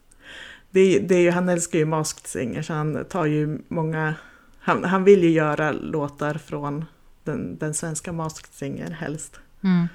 Det 0.71 0.99
det 0.99 1.15
är 1.15 1.21
ju, 1.21 1.31
han 1.31 1.49
älskar 1.49 1.79
ju 1.79 1.85
Masked 1.85 2.27
Singer 2.27 2.63
så 2.63 2.73
han 2.73 3.05
tar 3.05 3.27
ju 3.27 3.59
många... 3.69 4.15
Han, 4.59 4.85
han 4.85 5.05
vill 5.05 5.23
ju 5.23 5.31
göra 5.31 5.73
låtar 5.73 6.35
från 6.35 6.85
den, 7.25 7.59
den 7.59 7.75
svenska 7.75 8.13
Masked 8.13 8.53
Singer 8.53 8.91
helst. 8.91 9.41
Mm. 9.65 9.89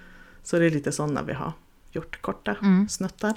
Så 0.44 0.60
det 0.60 0.66
är 0.66 0.70
lite 0.70 0.92
sådana 0.92 1.24
vi 1.24 1.34
har 1.34 1.54
gjort, 1.92 2.22
korta 2.22 2.56
Mm. 2.62 2.90
snuttar. 2.90 3.34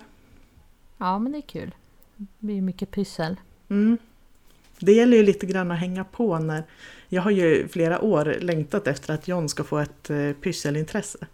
Ja, 0.99 1.19
men 1.19 1.33
det 1.33 1.39
är 1.39 1.43
kul. 1.43 1.75
Det 2.17 2.27
blir 2.39 2.63
mycket 2.63 2.91
pyssel. 2.91 3.37
Mm. 3.69 3.99
Det 4.79 4.93
gäller 4.93 5.17
ju 5.17 5.23
lite 5.23 5.47
grann 5.47 5.71
att 5.71 5.79
hänga 5.79 6.05
på 6.05 6.39
när... 6.39 6.63
Jag 7.09 7.23
har 7.23 7.31
ju 7.31 7.69
flera 7.69 8.01
år 8.01 8.37
längtat 8.41 8.87
efter 8.87 9.15
att 9.15 9.29
John 9.29 9.49
ska 9.49 9.65
få 9.65 9.79
ett 9.79 10.11
eh, 10.11 10.33
pysselintresse. 10.33 11.27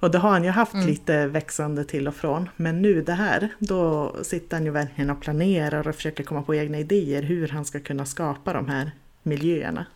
Och 0.00 0.10
det 0.10 0.18
har 0.18 0.30
han 0.30 0.44
ju 0.44 0.50
haft 0.50 0.74
Mm. 0.74 0.86
lite 0.86 1.26
växande 1.26 1.84
till 1.84 2.08
och 2.08 2.14
från. 2.14 2.48
Men 2.56 2.82
nu 2.82 3.02
det 3.02 3.12
här, 3.12 3.48
då 3.58 4.14
sitter 4.22 4.56
han 4.56 4.64
ju 4.64 4.70
verkligen 4.70 5.10
och 5.10 5.20
planerar 5.20 5.88
och 5.88 5.94
försöker 5.94 6.24
komma 6.24 6.42
på 6.42 6.54
egna 6.54 6.78
idéer 6.78 7.22
hur 7.22 7.48
han 7.48 7.64
ska 7.64 7.80
kunna 7.80 8.04
skapa 8.06 8.52
de 8.52 8.68
här 8.68 8.90
miljöerna. 9.22 9.86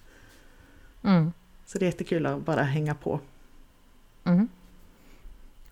Mm. 1.04 1.32
Så 1.66 1.78
det 1.78 1.84
är 1.84 1.86
jättekul 1.86 2.26
att 2.26 2.44
bara 2.44 2.62
hänga 2.62 2.94
på. 2.94 3.20
Mm. 4.24 4.48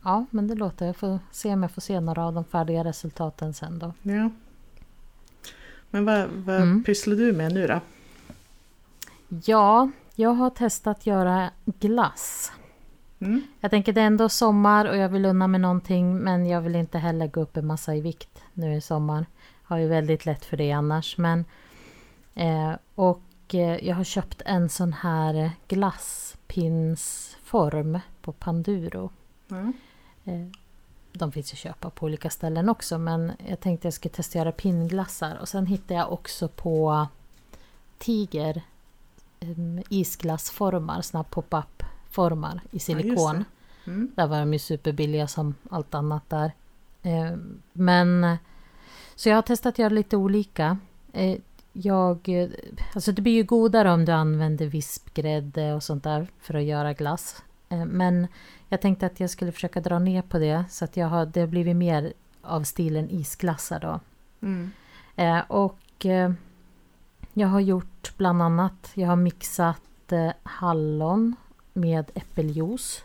Ja, 0.05 0.27
men 0.31 0.49
det 0.49 0.55
låter. 0.55 0.87
Jag 0.87 0.97
får 0.97 1.19
se 1.31 1.53
om 1.53 1.63
jag 1.63 1.73
får 1.73 1.81
se 1.81 2.01
några 2.01 2.25
av 2.27 2.35
de 2.35 2.45
färdiga 2.45 2.85
resultaten 2.85 3.55
sen 3.55 3.79
då. 3.79 3.93
Ja. 4.03 4.31
Men 5.91 6.05
vad, 6.05 6.29
vad 6.31 6.57
Mm. 6.57 6.85
pysslar 6.85 7.17
du 7.17 7.33
med 7.33 7.53
nu 7.55 7.67
då? 7.67 7.81
Ja, 9.45 9.91
jag 10.15 10.31
har 10.31 10.51
testat 10.51 11.07
göra 11.07 11.51
glass. 11.65 12.53
Mm. 13.21 13.43
Jag 13.61 13.71
tänker 13.71 13.93
det 13.93 14.01
är 14.01 14.07
ändå 14.07 14.29
sommar 14.29 14.85
och 14.85 14.97
jag 14.97 15.09
vill 15.09 15.25
unna 15.25 15.47
mig 15.47 15.61
någonting 15.61 16.19
men 16.19 16.47
jag 16.47 16.61
vill 16.61 16.77
inte 16.77 16.99
heller 16.99 17.27
gå 17.27 17.41
upp 17.41 17.57
en 17.57 17.67
massa 17.67 17.95
i 17.95 18.01
vikt 18.01 18.43
nu 18.53 18.75
i 18.75 18.81
sommar. 18.81 19.27
Har 19.63 19.79
ju 19.79 19.89
väldigt 19.89 20.27
lätt 20.27 20.45
för 20.45 20.57
det 20.57 20.73
annars. 20.73 21.19
Men, 21.19 21.45
eh, 22.35 22.73
och 22.95 23.55
eh, 23.55 23.87
jag 23.87 23.97
har 23.97 24.05
köpt 24.05 24.43
en 24.45 24.69
sån 24.69 24.93
här 24.93 25.51
glasspinsform 25.69 27.99
på 28.23 28.33
Panduro. 28.33 29.11
Ja. 29.49 29.73
Eh, 30.25 30.47
de 31.13 31.33
finns 31.33 31.53
att 31.53 31.59
köpa 31.59 31.91
på 31.91 32.07
olika 32.07 32.31
ställen 32.31 32.69
också 32.69 32.99
men 32.99 33.33
jag 33.49 33.61
tänkte 33.61 33.87
jag 33.87 33.95
skulle 33.95 34.15
testa 34.15 34.31
att 34.31 34.45
göra 34.45 34.53
pinnglassar. 34.53 35.39
Och 35.41 35.49
sen 35.49 35.67
hittade 35.67 35.95
jag 35.95 36.13
också 36.13 36.49
på 36.49 37.07
Tiger 37.99 38.63
um, 39.41 39.83
isglassformar, 39.89 41.03
såna 41.03 41.25
pop-up 41.25 41.83
formar 42.19 42.61
i 42.71 42.79
silikon. 42.79 43.45
det. 43.85 43.91
Mm. 43.91 44.13
Där 44.15 44.27
var 44.27 44.39
de 44.39 44.53
ju 44.53 44.59
superbilliga 44.59 45.27
som 45.27 45.55
allt 45.71 45.95
annat 45.95 46.31
där. 46.31 46.53
Eh, 47.03 47.37
Men 47.73 48.37
så 49.15 49.29
jag 49.29 49.37
har 49.37 49.43
testat 49.43 49.75
att 49.75 49.79
göra 49.79 49.89
lite 49.95 50.17
olika. 50.17 50.79
Eh, 51.13 51.39
Jag, 51.73 52.29
eh, 52.29 52.49
alltså 52.95 53.13
det 53.13 53.23
blir 53.23 53.33
ju 53.33 53.45
godare 53.45 53.91
om 53.93 54.05
du 54.05 54.13
använder 54.13 54.67
vispgrädde 54.67 55.75
och 55.75 55.83
sånt 55.83 56.05
där 56.05 56.27
för 56.41 56.55
att 56.55 56.65
göra 56.65 56.93
glass. 56.93 57.43
Men 57.87 58.27
jag 58.69 58.81
tänkte 58.81 59.07
att 59.07 59.21
jag 59.21 59.31
skulle 59.31 59.53
försöka 59.53 59.81
dra 59.81 59.99
ner 59.99 60.23
på 60.23 60.39
det 60.39 60.65
så 60.71 60.85
att 60.85 60.97
jag 60.97 61.07
har, 61.07 61.27
det 61.27 61.41
har 61.41 61.47
blivit 61.47 61.77
mer 61.77 62.13
av 62.43 62.63
stilen 62.63 63.11
isglassar 63.11 63.81
då. 63.81 64.01
Mm. 64.43 64.71
Och 65.49 66.07
jag 67.33 67.49
har 67.49 67.61
gjort 67.61 68.13
bland 68.17 68.43
annat, 68.43 68.91
jag 68.95 69.09
har 69.09 69.17
mixat 69.17 70.13
hallon 70.43 71.37
med 71.79 72.11
äppeljuice. 72.15 73.05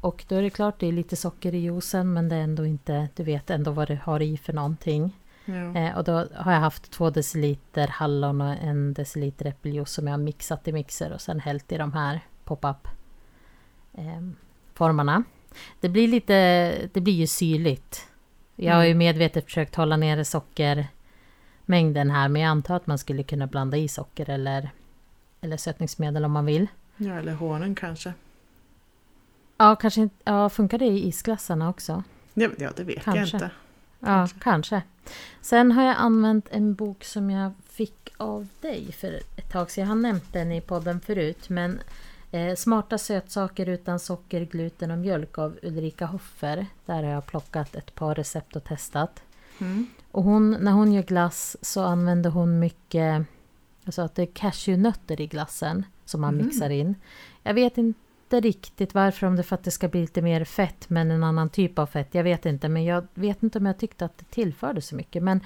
Och 0.00 0.24
då 0.28 0.34
är 0.36 0.42
det 0.42 0.50
klart 0.50 0.80
det 0.80 0.86
är 0.86 0.92
lite 0.92 1.16
socker 1.16 1.54
i 1.54 1.58
juicen 1.58 2.12
men 2.12 2.28
det 2.28 2.36
är 2.36 2.40
ändå 2.40 2.66
inte, 2.66 3.08
du 3.16 3.22
vet 3.22 3.50
ändå 3.50 3.70
vad 3.70 3.88
du 3.88 3.98
har 4.04 4.22
i 4.22 4.36
för 4.36 4.52
någonting. 4.52 5.16
Ja. 5.44 5.76
Eh, 5.76 5.96
och 5.98 6.04
då 6.04 6.12
har 6.34 6.52
jag 6.52 6.60
haft 6.60 6.90
två 6.90 7.10
deciliter 7.10 7.88
hallon 7.88 8.40
och 8.40 8.54
en 8.62 8.94
deciliter 8.94 9.46
äppeljuice 9.46 9.90
som 9.90 10.06
jag 10.06 10.12
har 10.12 10.18
mixat 10.18 10.68
i 10.68 10.72
mixer 10.72 11.12
och 11.12 11.20
sen 11.20 11.40
hällt 11.40 11.72
i 11.72 11.76
de 11.76 11.92
här 11.92 12.20
pop-up 12.44 12.88
eh, 13.94 14.20
formarna. 14.74 15.24
Det 15.80 15.88
blir 15.88 16.08
lite, 16.08 16.34
det 16.92 17.00
blir 17.00 17.14
ju 17.14 17.26
syrligt. 17.26 18.06
Jag 18.56 18.74
har 18.74 18.82
ju 18.84 18.90
Mm. 18.90 18.98
medvetet 18.98 19.44
försökt 19.44 19.74
hålla 19.74 19.96
nere 19.96 20.24
sockermängden 20.24 22.10
här 22.10 22.28
men 22.28 22.42
jag 22.42 22.48
antar 22.48 22.76
att 22.76 22.86
man 22.86 22.98
skulle 22.98 23.22
kunna 23.22 23.46
blanda 23.46 23.76
i 23.76 23.88
socker 23.88 24.30
eller, 24.30 24.70
eller 25.40 25.56
sötningsmedel 25.56 26.24
om 26.24 26.32
man 26.32 26.46
vill. 26.46 26.66
Ja, 26.96 27.12
eller 27.14 27.34
honung 27.34 27.74
kanske. 27.74 28.12
Ja, 29.56 29.76
kanske 29.76 30.00
inte, 30.00 30.16
ja, 30.24 30.48
funkar 30.48 30.78
det 30.78 30.84
i 30.84 31.08
isglassarna 31.08 31.68
också? 31.70 32.02
Ja, 32.34 32.48
ja 32.58 32.70
det 32.76 32.84
vet 32.84 33.06
jag 33.06 33.14
Kanske. 33.14 33.36
inte. 33.36 33.50
Ja, 34.00 34.06
Kanske. 34.06 34.38
kanske. 34.40 34.82
Sen 35.40 35.72
har 35.72 35.84
jag 35.84 35.96
använt 35.98 36.48
en 36.50 36.74
bok 36.74 37.04
som 37.04 37.30
jag 37.30 37.52
fick 37.68 38.14
av 38.16 38.46
dig 38.60 38.92
för 38.92 39.12
ett 39.36 39.52
tag 39.52 39.70
sedan. 39.70 39.82
Jag 39.82 39.88
har 39.88 39.94
nämnt 39.94 40.32
den 40.32 40.52
i 40.52 40.60
podden 40.60 41.00
förut. 41.00 41.48
Men 41.48 41.80
eh, 42.30 42.54
Smarta 42.54 42.98
sötsaker 42.98 43.68
utan 43.68 44.00
socker, 44.00 44.44
gluten 44.44 44.90
och 44.90 44.98
mjölk 44.98 45.38
av 45.38 45.58
Ulrika 45.62 46.06
Hoffer. 46.06 46.66
Där 46.86 47.02
har 47.02 47.10
jag 47.10 47.26
plockat 47.26 47.74
ett 47.74 47.94
par 47.94 48.14
recept 48.14 48.56
och 48.56 48.64
testat. 48.64 49.22
Mm. 49.58 49.86
Och 50.10 50.22
hon, 50.22 50.50
när 50.50 50.72
hon 50.72 50.92
gör 50.92 51.02
glass 51.02 51.56
så 51.62 51.82
använder 51.82 52.30
hon 52.30 52.58
mycket, 52.58 53.26
alltså 53.84 54.02
att 54.02 54.14
det 54.14 54.22
är 54.22 54.26
cashewnötter 54.26 55.20
i 55.20 55.26
glassen 55.26 55.84
som 56.04 56.20
man 56.20 56.34
Mhm. 56.34 56.46
mixar 56.46 56.70
in. 56.70 56.94
Jag 57.42 57.54
vet 57.54 57.78
inte 57.78 58.40
riktigt 58.40 58.94
varför, 58.94 59.26
om 59.26 59.36
det 59.36 59.40
är 59.40 59.44
för 59.44 59.54
att 59.54 59.64
det 59.64 59.70
ska 59.70 59.88
bli 59.88 60.00
lite 60.00 60.22
mer 60.22 60.44
fett 60.44 60.90
men 60.90 61.10
en 61.10 61.24
annan 61.24 61.50
typ 61.50 61.78
av 61.78 61.86
fett. 61.86 62.14
Jag 62.14 62.24
vet 62.24 62.46
inte, 62.46 62.68
men 62.68 62.84
jag 62.84 63.06
vet 63.14 63.42
inte 63.42 63.58
om 63.58 63.66
jag 63.66 63.78
tyckte 63.78 64.04
att 64.04 64.18
det 64.18 64.30
tillförde 64.30 64.80
så 64.80 64.96
mycket. 64.96 65.22
Men 65.22 65.40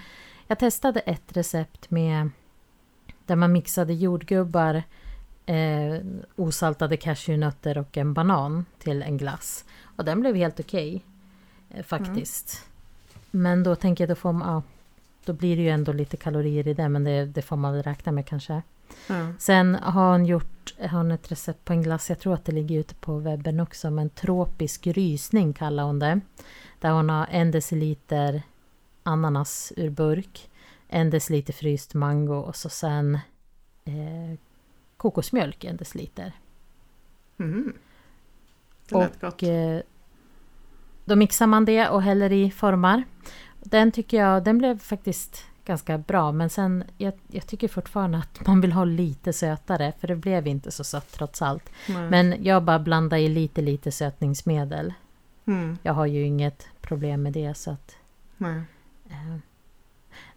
jag 0.47 0.59
testade 0.59 1.01
ett 1.01 1.37
recept 1.37 1.91
med 1.91 2.31
där 3.27 3.37
man 3.37 3.53
mixade 3.53 3.95
jordgubbar, 3.95 4.83
eh, 5.47 5.97
osaltade 6.37 6.97
cashewnötter 6.97 7.79
och 7.79 7.97
en 7.97 8.15
banan 8.15 8.65
till 8.79 9.03
en 9.03 9.17
glass. 9.19 9.65
Och 9.97 10.05
den 10.05 10.21
blev 10.21 10.35
helt 10.37 10.61
okej. 10.61 11.05
Okay, 11.69 11.79
eh, 11.81 11.85
faktiskt. 11.85 12.65
Mm. 12.65 13.43
Men 13.43 13.63
då 13.63 13.75
tänker 13.75 14.05
jag, 14.05 14.09
då, 14.09 14.15
får 14.15 14.33
man, 14.33 14.49
ja, 14.49 14.63
då 15.25 15.33
blir 15.33 15.57
det 15.57 15.63
ju 15.63 15.69
ändå 15.69 15.93
lite 15.93 16.17
kalorier 16.17 16.69
i 16.69 16.75
det. 16.75 16.89
Men 16.89 17.05
det, 17.05 17.25
det 17.25 17.43
får 17.43 17.57
man 17.57 17.73
väl 17.75 17.83
räkna 17.83 18.13
med 18.13 18.27
kanske. 18.27 18.63
Mm. 19.09 19.35
Sen 19.39 19.75
har 19.75 20.13
hon 20.13 20.27
gjort 20.27 20.59
har 20.81 20.99
hon 20.99 21.11
ett 21.11 21.33
recept 21.33 21.65
på 21.65 21.73
en 21.73 21.83
glass. 21.83 22.09
Jag 22.09 22.19
tror 22.19 22.35
att 22.35 22.45
det 22.45 22.53
ligger 22.53 22.79
ute 22.79 22.95
på 22.95 23.19
webben 23.19 23.61
också. 23.61 23.91
Men 23.91 24.11
tropisk 24.11 24.87
rysning 24.87 25.53
kallar 25.53 25.85
hon 25.85 25.99
det. 25.99 26.21
Där 26.81 26.91
hon 26.91 27.11
har 27.11 27.27
en 27.31 27.51
deciliter 27.51 28.43
ananas 29.03 29.73
ur 29.77 29.91
burk. 29.91 30.51
En 30.89 31.11
deciliter 31.11 31.53
fryst 31.53 31.95
mango 31.95 32.35
och 32.35 32.57
så 32.57 32.69
sen 32.69 33.15
eh, 33.85 34.39
kokosmjölk 34.97 35.65
en 35.65 35.77
deciliter. 35.77 36.33
Mm. 37.39 37.73
Det 38.89 38.95
och, 38.95 39.05
gott. 39.21 39.43
Eh, 39.43 39.79
då 41.05 41.17
mixar 41.17 41.47
man 41.47 41.65
det 41.65 41.89
och 41.89 42.03
häller 42.03 42.33
i 42.33 42.51
formar. 42.51 43.05
Den 43.61 43.93
tycker 43.93 44.17
jag, 44.17 44.45
den 44.45 44.59
blev 44.59 44.79
faktiskt 44.79 45.45
ganska 45.69 45.99
bra. 45.99 46.33
Men 46.33 46.51
sen, 46.51 46.85
jag, 46.97 47.13
jag, 47.29 47.47
tycker 47.47 47.69
fortfarande 47.69 48.19
att 48.19 48.47
man 48.47 48.61
vill 48.61 48.73
ha 48.73 48.85
lite 48.85 49.33
sötare. 49.33 49.93
För 50.01 50.09
det 50.09 50.17
blev 50.17 50.47
inte 50.47 50.71
så 50.71 50.85
sött 50.85 51.13
trots 51.13 51.43
allt. 51.43 51.71
Nej. 51.89 52.11
Men 52.11 52.45
jag 52.45 52.63
bara 52.63 52.79
blandar 52.79 53.19
i 53.19 53.29
lite, 53.29 53.63
lite 53.63 53.93
sötningsmedel. 53.93 54.95
Mm. 55.45 55.79
Jag 55.83 55.93
har 55.93 56.07
ju 56.07 56.23
inget 56.23 56.67
problem 56.81 57.23
med 57.23 57.33
det 57.33 57.55
så 57.55 57.71
att... 57.71 57.97
Nej. 58.37 58.63
Eh, 59.11 59.37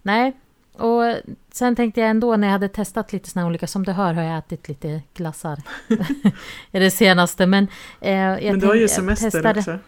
nej, 0.01 0.33
och 0.73 1.15
sen 1.51 1.75
tänkte 1.75 2.01
jag 2.01 2.09
ändå 2.09 2.35
när 2.35 2.47
jag 2.47 2.51
hade 2.51 2.69
testat 2.69 3.13
lite 3.13 3.29
såna 3.29 3.47
olika, 3.47 3.67
som 3.67 3.83
du 3.85 3.91
hör 3.91 4.13
har 4.13 4.23
jag 4.23 4.37
ätit 4.37 4.67
lite 4.67 5.01
glassar 5.13 5.59
i 6.71 6.79
det 6.79 6.91
senaste. 6.91 7.45
Men, 7.45 7.67
eh, 8.01 8.13
jag 8.13 8.43
men 8.43 8.59
du 8.59 8.67
har 8.67 8.75
ju 8.75 8.87
semester 8.87 9.31
testade... 9.31 9.59
också. 9.59 9.79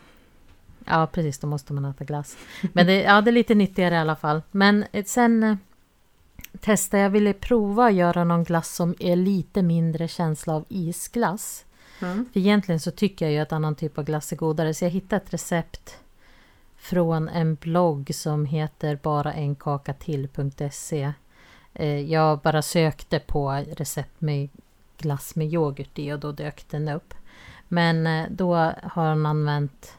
Ja, 0.86 1.08
precis, 1.08 1.40
då 1.40 1.48
måste 1.48 1.74
man 1.74 1.86
äta 1.86 2.04
glass. 2.04 2.38
Men 2.74 2.86
det, 2.86 3.02
ja, 3.02 3.22
det 3.22 3.30
är 3.30 3.32
lite 3.32 3.56
nyttigare 3.56 3.96
i 3.96 3.98
alla 3.98 4.16
fall. 4.16 4.42
Men 4.52 4.86
eh, 4.92 5.06
sen 5.06 5.44
eh, 5.44 5.56
testade 6.60 7.04
jag, 7.04 7.10
ville 7.10 7.34
prova 7.34 7.86
att 7.86 7.94
göra 7.94 8.24
någon 8.24 8.44
glass 8.44 8.76
som 8.76 8.96
är 9.00 9.16
lite 9.16 9.62
mindre 9.62 10.08
känsla 10.08 10.54
av 10.54 10.66
isglass. 10.70 11.66
Mm. 12.02 12.26
För 12.34 12.40
egentligen 12.40 12.80
så 12.80 12.92
tycker 12.92 13.26
jag 13.26 13.34
ju 13.34 13.40
att 13.40 13.52
annan 13.52 13.76
typ 13.76 13.98
av 13.98 14.04
glass 14.04 14.32
är 14.32 14.36
godare, 14.36 14.74
så 14.74 14.86
jag 14.86 14.90
hittade 14.90 15.22
ett 15.22 15.34
recept 15.34 15.98
från 16.78 17.30
en 17.30 17.56
blogg 17.56 18.16
som 18.16 18.46
heter 18.46 19.00
baraenkakatill.se. 19.04 21.14
Eh, 21.74 22.00
jag 22.00 22.40
bara 22.40 22.62
sökte 22.62 23.20
på 23.20 23.52
recept 23.52 24.22
med 24.22 24.50
glass 24.98 25.36
med 25.36 25.54
yoghurt 25.54 26.00
i 26.00 26.14
och 26.14 26.20
då 26.20 26.32
dök 26.32 26.70
den 26.70 26.90
upp. 26.90 27.14
Men 27.68 28.08
eh, 28.08 28.26
då 28.30 28.56
har 28.84 29.10
hon 29.10 29.26
använt 29.26 29.98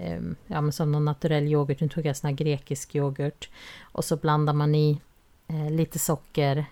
Ehm, 0.00 0.36
ja, 0.46 0.60
men 0.60 0.72
som 0.72 0.92
någon 0.92 1.04
naturell 1.04 1.48
yoghurt. 1.48 1.80
Nu 1.80 1.88
tog 1.88 2.06
jag 2.06 2.16
sån 2.16 2.28
här 2.28 2.36
grekisk 2.36 2.94
yoghurt. 2.94 3.50
Och 3.82 4.04
så 4.04 4.16
blandar 4.16 4.52
man 4.52 4.74
i 4.74 5.00
eh, 5.48 5.70
lite 5.70 5.98
socker, 5.98 6.66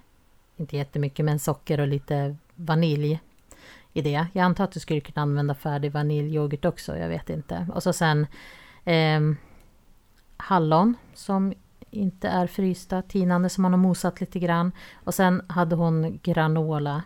inte 0.57 0.77
jättemycket, 0.77 1.25
men 1.25 1.39
socker 1.39 1.81
och 1.81 1.89
lite 1.89 2.37
vanilj 2.55 3.21
i 3.93 4.03
det. 4.03 4.27
Jag 4.33 4.45
antar 4.45 4.65
att 4.65 4.73
du 4.73 4.81
skulle 4.81 5.01
kunna 5.01 5.23
använda 5.23 5.55
färdig 5.55 5.93
vaniljyoghurt 5.93 6.65
också, 6.65 6.97
jag 6.97 7.09
vet 7.09 7.31
inte. 7.31 7.67
Och 7.75 7.83
så 7.83 7.93
sen 7.93 8.27
eh, 8.85 9.21
hallon 10.37 10.95
som 11.15 11.55
inte 11.91 12.29
är 12.29 12.47
frysta, 12.47 13.03
tinande 13.03 13.49
som 13.49 13.63
man 13.63 13.73
har 13.73 13.79
mosat 13.79 14.21
lite 14.21 14.39
grann. 14.39 14.73
Och 14.95 15.15
sen 15.15 15.43
hade 15.49 15.77
hon 15.77 16.21
granola 16.23 17.03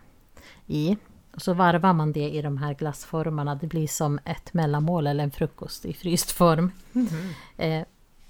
i. 0.67 0.97
Och 1.35 1.41
så 1.41 1.53
varvar 1.53 1.93
man 1.93 2.11
det 2.11 2.29
i 2.29 2.41
de 2.41 2.57
här 2.57 2.73
glassformarna. 2.73 3.55
Det 3.55 3.67
blir 3.67 3.87
som 3.87 4.19
ett 4.25 4.53
mellanmål 4.53 5.07
eller 5.07 5.23
en 5.23 5.31
frukost 5.31 5.85
i 5.85 5.93
fryst 5.93 6.31
form. 6.31 6.71
Mm 6.93 7.83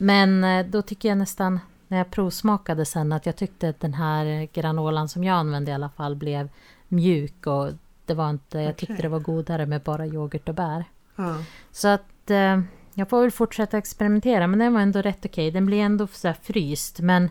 men 0.04 0.44
eh, 0.44 0.66
då 0.66 0.82
tycker 0.82 1.10
jag 1.10 1.18
nästan, 1.18 1.60
när 1.88 1.98
jag 1.98 2.12
provsmakade 2.12 2.86
sen, 2.86 3.12
att 3.12 3.26
jag 3.26 3.36
tyckte 3.36 3.70
att 3.70 3.80
den 3.80 3.94
här 3.94 4.50
granolan 4.54 5.10
som 5.10 5.24
jag 5.24 5.36
använde 5.36 5.72
i 5.72 5.74
alla 5.74 5.90
fall 5.90 6.16
blev 6.16 6.50
mjuk 6.88 7.48
och 7.48 7.72
det 8.06 8.14
var 8.14 8.30
inte, 8.30 8.60
jag 8.60 8.78
tyckte 8.78 9.02
det 9.02 9.08
var 9.08 9.20
godare 9.20 9.66
med 9.66 9.82
bara 9.82 10.08
yoghurt 10.08 10.50
och 10.50 10.56
bär. 10.56 10.86
Ja. 11.16 11.36
Så 11.72 11.88
att 11.88 12.30
eh, 12.30 12.62
jag 12.94 13.10
får 13.10 13.22
väl 13.22 13.32
fortsätta 13.32 13.78
experimentera 13.78 14.48
men 14.48 14.60
den 14.60 14.74
var 14.74 14.82
ändå 14.82 15.02
rätt 15.02 15.26
okej. 15.26 15.30
Okay. 15.30 15.52
Den 15.52 15.66
blir 15.66 15.82
ändå 15.82 16.08
så 16.08 16.34
fryst 16.42 17.00
men... 17.00 17.30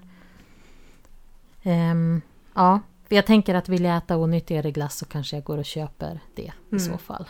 Um, 1.65 2.23
ja, 2.55 2.81
jag 3.13 3.27
tänker 3.27 3.55
att 3.55 3.69
vill 3.69 3.85
jag 3.85 3.97
äta 3.97 4.17
onyttigare 4.17 4.71
glass 4.71 4.99
så 4.99 5.07
kanske 5.07 5.37
jag 5.37 5.45
går 5.45 5.59
och 5.59 5.65
köper 5.65 6.21
det 6.35 6.53
mm. 6.71 6.77
i 6.77 6.81
så 6.81 6.99
fall. 6.99 7.29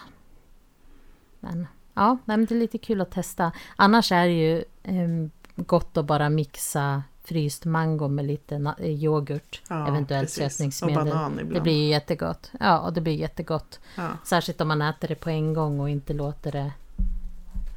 Men 1.41 1.67
ja, 1.95 2.19
det 2.25 2.33
är 2.33 2.55
lite 2.55 2.79
kul 2.79 3.01
att 3.01 3.11
testa. 3.11 3.53
Annars 3.77 4.13
är 4.13 4.27
det 4.27 4.33
ju 4.33 4.65
um, 4.85 5.31
gott 5.57 5.97
att 5.97 6.05
bara 6.05 6.29
mixa 6.29 7.03
fryst 7.25 7.65
mango 7.65 8.09
med 8.09 8.25
lite 8.25 8.75
yoghurt, 8.81 9.63
ja, 9.69 9.89
eventuellt 9.89 10.31
sötningsmedel. 10.31 11.15
Det 11.53 11.61
blir 11.61 11.73
ju 11.73 11.89
jättegott. 11.89 12.53
Ja, 12.61 12.79
och 12.79 12.93
det 12.93 13.01
blir 13.01 13.15
jättegott. 13.15 13.81
Ja. 13.97 14.09
Särskilt 14.25 14.61
om 14.61 14.69
man 14.69 14.83
äter 14.83 15.09
det 15.09 15.15
på 15.15 15.31
en 15.31 15.55
gång 15.55 15.81
och 15.81 15.91
inte 15.91 16.13
låter 16.13 16.53
det 16.53 16.73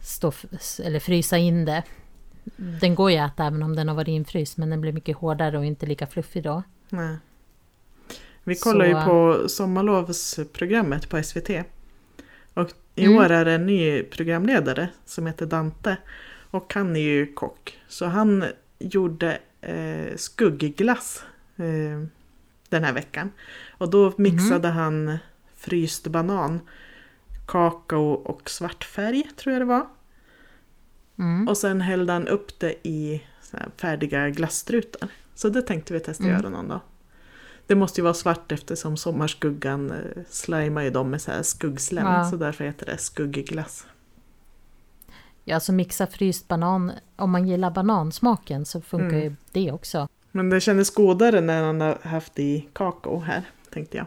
stå, 0.02 0.32
eller 0.84 1.00
frysa 1.00 1.38
in 1.38 1.66
det. 1.66 1.84
Den 2.82 2.96
går 2.96 3.12
ju 3.12 3.18
att 3.18 3.34
äta 3.34 3.46
även 3.46 3.64
om 3.64 3.76
den 3.76 3.88
har 3.88 3.96
varit 3.96 4.08
infryst 4.08 4.58
men 4.58 4.70
den 4.70 4.82
blir 4.82 4.94
mycket 4.94 5.18
hårdare 5.18 5.58
och 5.58 5.66
inte 5.66 5.86
lika 5.86 6.08
fluffig 6.08 6.44
då. 6.44 6.64
Nej. 6.90 7.18
Vi 8.48 8.56
kollar 8.56 8.86
Så... 8.86 8.92
ju 8.92 9.06
på 9.06 9.50
sommarlovsprogrammet 9.50 11.10
på 11.10 11.24
SVT. 11.24 11.50
Och 12.54 12.72
i 12.96 13.06
mm. 13.06 13.18
år 13.18 13.30
är 13.30 13.46
det 13.46 13.52
en 13.52 13.66
ny 13.66 14.04
programledare 14.04 14.90
som 15.06 15.28
heter 15.28 15.46
Dante. 15.46 15.98
Och 16.52 16.74
han 16.74 16.96
är 16.96 17.00
ju 17.00 17.34
kock. 17.34 17.80
Så 17.88 18.06
han 18.06 18.46
gjorde 18.80 19.40
eh, 19.62 20.16
skuggglass 20.16 21.24
eh, 21.56 22.08
den 22.70 22.84
här 22.84 22.94
veckan. 22.94 23.32
Och 23.78 23.90
då 23.90 24.14
mixade 24.18 24.68
mm. 24.68 24.78
han 24.78 25.18
fryst 25.56 26.08
banan, 26.08 26.60
kakao 27.48 28.12
och 28.12 28.50
svartfärg 28.50 29.24
tror 29.36 29.54
jag 29.54 29.62
det 29.62 29.66
var. 29.66 29.88
Mm. 31.20 31.48
Och 31.48 31.58
sen 31.58 31.82
hällde 31.82 32.14
han 32.14 32.28
upp 32.28 32.60
det 32.60 32.88
i 32.88 33.24
färdiga 33.78 34.30
glasstrutar. 34.30 35.10
Så 35.36 35.50
det 35.50 35.62
tänkte 35.62 35.94
vi 35.94 36.00
testa 36.00 36.24
mm. 36.24 36.36
göra 36.36 36.50
någon 36.50 36.68
dag. 36.68 36.82
Det 37.68 37.76
måste 37.76 38.02
ju 38.02 38.04
vara 38.04 38.14
svart 38.14 38.52
eftersom 38.52 38.98
sommarskuggan 38.98 39.92
eh, 39.92 40.22
slimar 40.30 40.82
ju 40.82 40.90
dem 40.90 41.10
med 41.10 41.22
så 41.22 41.32
här 41.32 41.44
skuggslem. 41.44 42.06
Ja. 42.06 42.30
Så 42.30 42.36
därför 42.36 42.64
heter 42.64 42.86
det 42.86 42.98
skuggglass. 42.98 43.88
Ja, 45.44 45.60
så 45.60 45.74
mixa 45.74 46.08
fryst 46.08 46.48
banan. 46.48 46.92
Om 47.16 47.32
man 47.32 47.48
gillar 47.48 47.72
banansmaken 47.72 48.66
så 48.66 48.82
funkar 48.82 49.18
mm. 49.18 49.22
ju 49.22 49.36
det 49.52 49.72
också. 49.72 50.08
Men 50.32 50.50
det 50.50 50.62
kändes 50.62 50.90
godare 50.90 51.42
när 51.42 51.64
han 51.64 51.82
har 51.82 51.98
haft 52.02 52.40
i 52.40 52.70
kakao 52.74 53.20
här, 53.20 53.44
tänkte 53.70 53.98
jag. 53.98 54.06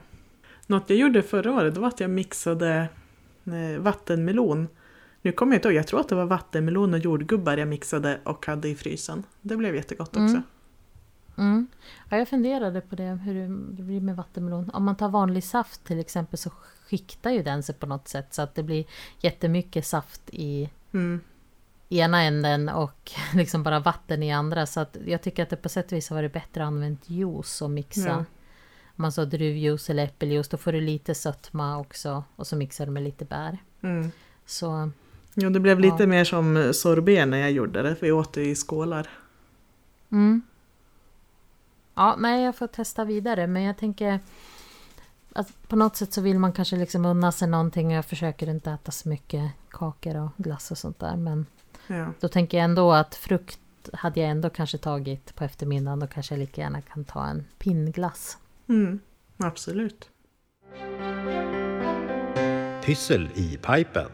Något 0.66 0.90
jag 0.90 0.98
gjorde 0.98 1.22
förra 1.22 1.52
året 1.52 1.76
var 1.76 1.88
att 1.88 2.00
jag 2.00 2.10
mixade 2.10 2.88
eh, 3.44 3.80
vattenmelon 3.80 4.68
nu 5.22 5.32
kommer 5.32 5.52
jag 5.52 5.58
inte 5.58 5.68
ihåg, 5.68 5.76
jag 5.76 5.86
tror 5.86 6.00
att 6.00 6.08
det 6.08 6.14
var 6.14 6.26
vattenmelon 6.26 6.94
och 6.94 7.00
jordgubbar 7.00 7.56
jag 7.56 7.68
mixade 7.68 8.20
och 8.24 8.46
hade 8.46 8.68
i 8.68 8.74
frysen. 8.74 9.24
Det 9.40 9.56
blev 9.56 9.74
jättegott 9.74 10.08
också. 10.08 10.20
Mm. 10.20 10.42
Mm. 11.38 11.66
Ja, 12.08 12.16
jag 12.16 12.28
funderade 12.28 12.80
på 12.80 12.96
det, 12.96 13.20
hur 13.24 13.34
det 13.76 13.82
blir 13.82 14.00
med 14.00 14.16
vattenmelon. 14.16 14.70
Om 14.70 14.84
man 14.84 14.96
tar 14.96 15.08
vanlig 15.08 15.44
saft 15.44 15.84
till 15.84 15.98
exempel 15.98 16.38
så 16.38 16.50
skiktar 16.50 17.30
ju 17.30 17.42
den 17.42 17.62
sig 17.62 17.74
på 17.74 17.86
något 17.86 18.08
sätt 18.08 18.34
så 18.34 18.42
att 18.42 18.54
det 18.54 18.62
blir 18.62 18.84
jättemycket 19.20 19.86
saft 19.86 20.22
i 20.30 20.70
mm. 20.92 21.20
ena 21.88 22.22
änden 22.22 22.68
och 22.68 23.12
liksom 23.34 23.62
bara 23.62 23.80
vatten 23.80 24.22
i 24.22 24.32
andra. 24.32 24.66
Så 24.66 24.80
att 24.80 24.96
jag 25.06 25.22
tycker 25.22 25.42
att 25.42 25.50
det 25.50 25.56
på 25.56 25.68
sätt 25.68 25.86
och 25.86 25.92
vis 25.92 26.08
har 26.08 26.16
varit 26.16 26.32
bättre 26.32 26.62
att 26.62 26.66
använda 26.66 27.00
juice 27.06 27.62
och 27.62 27.70
mixa. 27.70 28.08
Ja. 28.08 28.24
Om 28.96 29.02
man 29.02 29.12
så 29.12 29.24
druvjuice 29.24 29.90
eller 29.90 30.04
äppeljuice 30.04 30.48
då 30.48 30.56
får 30.56 30.72
du 30.72 30.80
lite 30.80 31.14
sötma 31.14 31.78
också 31.78 32.24
och 32.36 32.46
så 32.46 32.56
mixar 32.56 32.86
du 32.86 32.92
med 32.92 33.02
lite 33.02 33.24
bär. 33.24 33.58
Mm. 33.82 34.10
Så 34.46 34.90
Jo, 35.34 35.50
det 35.50 35.60
blev 35.60 35.80
lite 35.80 36.02
ja. 36.02 36.06
mer 36.06 36.24
som 36.24 36.72
sorbet 36.74 37.28
när 37.28 37.38
jag 37.38 37.50
gjorde 37.50 37.82
det. 37.82 37.96
Vi 38.00 38.12
åt 38.12 38.32
det 38.32 38.44
i 38.44 38.54
skålar. 38.54 39.08
Mm. 40.12 40.42
Ja, 41.98 42.16
nej, 42.18 42.44
jag 42.44 42.56
får 42.56 42.66
testa 42.66 43.04
vidare. 43.04 43.46
Men 43.46 43.62
jag 43.62 43.76
tänker 43.76 44.20
att 45.32 45.68
på 45.68 45.76
något 45.76 45.96
sätt 45.96 46.12
så 46.12 46.20
vill 46.20 46.38
man 46.38 46.52
kanske 46.52 46.76
liksom 46.76 47.04
unna 47.04 47.32
sig 47.32 47.48
någonting. 47.48 47.86
Och 47.86 47.92
jag 47.92 48.04
försöker 48.04 48.48
inte 48.48 48.70
äta 48.70 48.90
så 48.90 49.08
mycket 49.08 49.52
kakor 49.70 50.16
och 50.16 50.30
glass 50.36 50.70
och 50.70 50.78
sånt 50.78 50.98
där. 50.98 51.16
Men 51.16 51.46
ja. 51.86 52.06
då 52.20 52.28
tänker 52.28 52.58
jag 52.58 52.64
ändå 52.64 52.92
att 52.92 53.14
frukt 53.14 53.60
hade 53.92 54.20
jag 54.20 54.30
ändå 54.30 54.50
kanske 54.50 54.78
tagit 54.78 55.34
på 55.34 55.44
eftermiddagen. 55.44 56.00
Då 56.00 56.06
kanske 56.06 56.34
jag 56.34 56.38
lika 56.38 56.60
gärna 56.60 56.82
kan 56.82 57.04
ta 57.04 57.26
en 57.26 57.44
pinnglass. 57.58 58.38
Mm, 58.68 59.00
absolut. 59.36 60.10
Pyssel 62.84 63.30
i 63.34 63.56
pipen. 63.56 64.10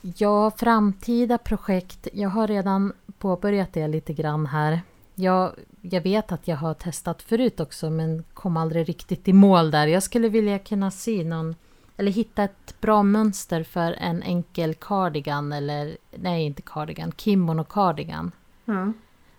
Ja, 0.00 0.50
framtida 0.50 1.38
projekt. 1.38 2.08
Jag 2.12 2.28
har 2.28 2.46
redan 2.46 2.92
påbörjat 3.18 3.72
det 3.72 3.88
lite 3.88 4.12
grann 4.12 4.46
här. 4.46 4.80
Jag, 5.18 5.52
jag 5.82 6.00
vet 6.00 6.32
att 6.32 6.48
jag 6.48 6.56
har 6.56 6.74
testat 6.74 7.22
förut 7.22 7.60
också 7.60 7.90
men 7.90 8.24
kom 8.34 8.56
aldrig 8.56 8.88
riktigt 8.88 9.28
i 9.28 9.32
mål 9.32 9.70
där. 9.70 9.86
Jag 9.86 10.02
skulle 10.02 10.28
vilja 10.28 10.58
kunna 10.58 10.90
sy 10.90 11.24
någon 11.24 11.54
eller 11.96 12.12
hitta 12.12 12.44
ett 12.44 12.80
bra 12.80 13.02
mönster 13.02 13.62
för 13.62 13.92
en 13.92 14.22
enkel 14.22 14.74
cardigan 14.74 15.52
eller 15.52 15.96
nej 16.16 16.42
inte 16.44 16.62
cardigan, 16.62 17.12
kimono 17.16 17.64
cardigan. 17.64 18.32
Ja. 18.64 18.92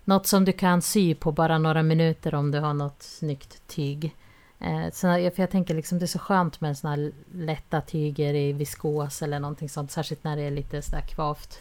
Något 0.06 0.28
som 0.28 0.46
du 0.46 0.52
kan 0.52 0.82
sy 0.82 1.16
på 1.16 1.32
bara 1.32 1.58
några 1.58 1.84
minuter 1.84 2.36
om 2.36 2.52
du 2.52 2.60
har 2.60 2.74
något 2.74 3.04
snyggt 3.04 3.62
tyg. 3.68 4.16
Eh, 4.60 4.90
så 4.94 5.08
för 5.08 5.40
jag 5.40 5.50
tänker 5.52 5.76
liksom 5.76 6.00
det 6.00 6.06
är 6.06 6.08
så 6.08 6.20
skönt 6.20 6.62
med 6.62 6.78
såna 6.78 6.96
här 6.96 7.12
lätta 7.34 7.82
tyger 7.82 8.34
i 8.34 8.54
viskos 8.54 9.22
eller 9.22 9.40
någonting 9.40 9.70
sånt. 9.70 9.92
Särskilt 9.92 10.24
när 10.24 10.36
det 10.36 10.42
är 10.42 10.52
lite 10.52 10.82
sådär 10.82 11.02
kvavt. 11.02 11.60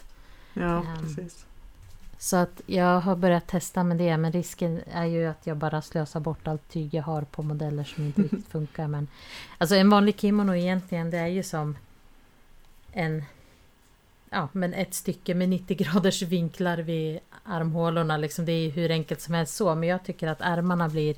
Ja, 0.53 0.77
Ehm, 0.77 1.01
precis. 1.01 1.45
Så 2.21 2.37
att 2.37 2.61
jag 2.65 2.99
har 2.99 3.15
börjat 3.15 3.47
testa 3.47 3.83
med 3.83 3.97
det. 3.97 4.17
Men 4.17 4.31
risken 4.31 4.81
är 4.91 5.05
ju 5.05 5.25
att 5.25 5.47
jag 5.47 5.57
bara 5.57 5.81
slösar 5.81 6.19
bort 6.19 6.47
allt 6.47 6.69
tyg 6.69 6.93
jag 6.93 7.03
har 7.03 7.21
på 7.21 7.43
modeller 7.43 7.83
som 7.83 8.05
inte 8.05 8.21
riktigt 8.21 8.47
funkar. 8.51 8.87
Men 8.87 9.07
alltså 9.57 9.75
en 9.75 9.89
vanlig 9.89 10.19
kimono 10.19 10.55
egentligen 10.55 11.11
det 11.11 11.17
är 11.17 11.27
ju 11.27 11.43
som 11.43 11.77
en 12.91 13.23
Ja, 14.31 14.49
men 14.51 14.73
ett 14.73 14.93
stycke 14.93 15.35
med 15.35 15.49
90 15.49 15.77
graders 15.77 16.21
vinklar 16.21 16.77
vid 16.77 17.19
armhålorna. 17.43 18.17
Liksom, 18.17 18.45
det 18.45 18.51
är 18.51 18.69
hur 18.69 18.91
enkelt 18.91 19.21
som 19.21 19.33
helst 19.33 19.55
så. 19.55 19.75
Men 19.75 19.89
jag 19.89 20.03
tycker 20.03 20.27
att 20.27 20.41
ärmarna 20.41 20.89
blir 20.89 21.15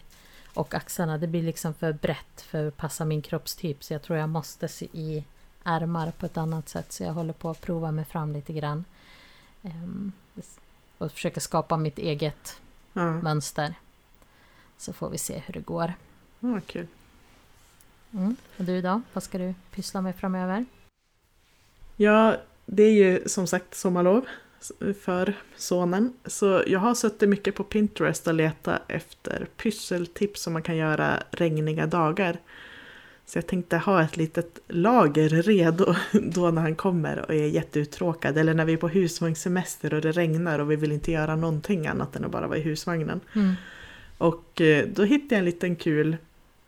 och 0.54 0.74
axlarna, 0.74 1.18
det 1.18 1.28
blir 1.28 1.44
liksom 1.44 1.74
för 1.74 1.94
brett 1.94 2.42
för 2.42 2.68
att 2.68 2.78
passa 2.78 3.06
min 3.06 3.22
kroppstyp. 3.22 3.84
Så 3.84 3.94
jag 3.94 4.02
tror 4.02 4.20
jag 4.20 4.30
måste 4.30 4.68
sy 4.68 4.86
i 4.94 5.24
ärmar 5.64 6.12
på 6.12 6.26
ett 6.26 6.38
annat 6.38 6.70
sätt. 6.70 6.92
Så 6.92 7.04
jag 7.04 7.14
håller 7.14 7.34
på 7.34 7.50
att 7.50 7.62
prova 7.62 7.92
mig 7.92 8.06
fram 8.06 8.34
lite 8.34 8.54
grann. 8.54 8.86
Ehm, 9.64 10.12
och 11.02 11.12
försöka 11.12 11.40
skapa 11.40 11.78
mitt 11.78 12.00
eget 12.00 12.62
Ja, 12.94 13.12
mönster. 13.22 13.74
Så 14.78 14.94
får 14.94 15.10
vi 15.10 15.18
se 15.18 15.42
hur 15.46 15.54
det 15.54 15.60
går. 15.60 15.94
ja 16.40 16.62
kul. 16.68 16.88
Mm. 18.14 18.36
Och 18.58 18.66
du 18.66 18.82
då? 18.82 19.02
Vad 19.14 19.24
ska 19.24 19.38
du 19.38 19.54
pyssla 19.72 20.02
med 20.02 20.16
framöver? 20.16 20.66
Ja, 21.96 22.38
det 22.66 22.84
är 22.84 22.92
ju 22.92 23.30
som 23.30 23.48
sagt 23.48 23.76
sommarlov 23.76 24.26
för 25.02 25.34
sonen. 25.56 26.14
Så 26.26 26.64
jag 26.68 26.80
har 26.80 26.96
suttit 26.96 27.30
mycket 27.30 27.56
på 27.56 27.64
Pinterest 27.64 28.28
och 28.28 28.34
letat 28.34 28.82
efter 28.88 29.48
pysseltips 29.58 30.42
som 30.42 30.54
man 30.54 30.64
kan 30.64 30.78
göra 30.78 31.24
regniga 31.32 31.86
dagar. 31.88 32.40
Så 33.32 33.38
jag 33.38 33.48
tänkte 33.48 33.78
ha 33.78 34.04
ett 34.04 34.18
litet 34.18 34.60
lager 34.68 35.30
redo 35.30 35.96
då 36.12 36.52
när 36.52 36.62
han 36.62 36.76
kommer 36.76 37.26
och 37.26 37.36
är 37.36 37.46
jätteuttråkad. 37.46 38.38
Eller 38.38 38.54
när 38.54 38.66
vi 38.66 38.74
är 38.74 38.78
på 38.78 38.88
husvagnssemester 38.88 39.94
och 39.94 40.02
det 40.02 40.12
regnar 40.12 40.60
och 40.60 40.72
vi 40.72 40.76
vill 40.76 40.92
inte 40.92 41.12
göra 41.12 41.36
någonting 41.36 41.88
annat 41.88 42.16
än 42.16 42.26
att 42.26 42.32
bara 42.32 42.48
vara 42.48 42.58
i 42.58 42.62
husvagnen. 42.62 43.20
Mm. 43.36 43.54
Och 44.18 44.62
eh, 44.62 44.88
då 44.88 45.04
hittade 45.04 45.36
jag 45.36 45.40
en 45.40 45.46
liten 45.46 45.76
kul 45.76 46.18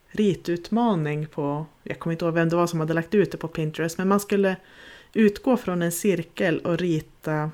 ritutmaning 0.08 1.26
på, 1.26 1.66
jag 1.82 1.98
kommer 1.98 2.12
inte 2.12 2.24
ihåg 2.24 2.34
vem 2.34 2.48
det 2.48 2.56
var 2.56 2.66
som 2.66 2.80
hade 2.80 2.94
lagt 2.94 3.14
ut 3.14 3.30
det 3.32 3.38
på 3.38 3.48
Pinterest, 3.48 3.98
men 3.98 4.08
man 4.08 4.20
skulle 4.20 4.56
utgå 5.12 5.56
från 5.56 5.82
en 5.82 5.92
cirkel 5.92 6.58
och 6.58 6.78
rita 6.78 7.50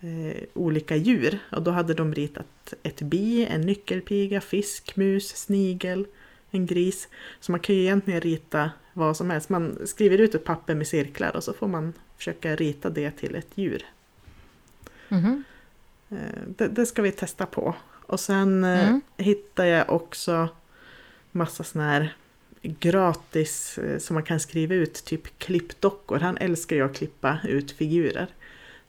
eh, 0.00 0.42
olika 0.54 0.96
djur. 0.96 1.38
Och 1.52 1.62
då 1.62 1.70
hade 1.70 1.94
de 1.94 2.14
ritat 2.14 2.74
ett 2.82 3.02
bi, 3.02 3.46
en 3.46 3.60
nyckelpiga, 3.60 4.40
fisk, 4.40 4.96
mus, 4.96 5.36
snigel, 5.36 6.06
en 6.56 6.66
gris. 6.66 7.08
Så 7.40 7.52
man 7.52 7.60
kan 7.60 7.74
ju 7.74 7.80
egentligen 7.82 8.20
rita 8.20 8.70
vad 8.92 9.16
som 9.16 9.30
helst. 9.30 9.48
Man 9.48 9.78
skriver 9.86 10.18
ut 10.18 10.34
ett 10.34 10.44
papper 10.44 10.74
med 10.74 10.86
cirklar 10.86 11.36
och 11.36 11.44
så 11.44 11.52
får 11.52 11.68
man 11.68 11.92
försöka 12.16 12.56
rita 12.56 12.90
det 12.90 13.10
till 13.10 13.34
ett 13.34 13.48
djur. 13.54 13.84
Eh, 16.10 16.16
Det, 16.46 16.68
det 16.68 16.86
ska 16.86 17.02
vi 17.02 17.12
testa 17.12 17.46
på. 17.46 17.74
Och 18.06 18.20
sen 18.20 18.64
eh, 18.64 18.88
Mm. 18.88 19.00
hittar 19.16 19.64
jag 19.64 19.90
också 19.92 20.48
massa 21.32 21.64
såna 21.64 21.84
här 21.84 22.16
gratis 22.62 23.78
eh, 23.78 23.98
som 23.98 24.14
man 24.14 24.22
kan 24.22 24.40
skriva 24.40 24.74
ut, 24.74 24.94
typ 25.04 25.38
klippdockor. 25.38 26.18
Han 26.18 26.36
älskar 26.36 26.76
ju 26.76 26.82
att 26.82 26.96
klippa 26.96 27.38
ut 27.44 27.70
figurer. 27.72 28.26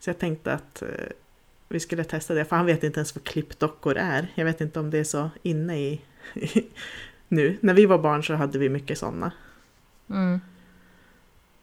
Så 0.00 0.10
jag 0.10 0.18
tänkte 0.18 0.52
att 0.52 0.82
vi 1.68 1.80
skulle 1.80 2.04
testa 2.04 2.34
det, 2.34 2.44
för 2.44 2.56
han 2.56 2.66
vet 2.66 2.84
inte 2.84 2.98
ens 3.00 3.14
vad 3.16 3.24
klippdockor 3.24 3.96
är. 3.96 4.28
Jag 4.34 4.44
vet 4.44 4.60
inte 4.60 4.80
om 4.80 4.90
det 4.90 4.98
är 4.98 5.04
så 5.04 5.30
inne 5.42 5.78
i 5.80 6.00
nu. 7.28 7.58
När 7.60 7.74
vi 7.74 7.86
var 7.86 7.98
barn 7.98 8.24
så 8.24 8.34
hade 8.34 8.58
vi 8.58 8.68
mycket 8.68 8.98
sådana. 8.98 9.32
Mm. 10.10 10.40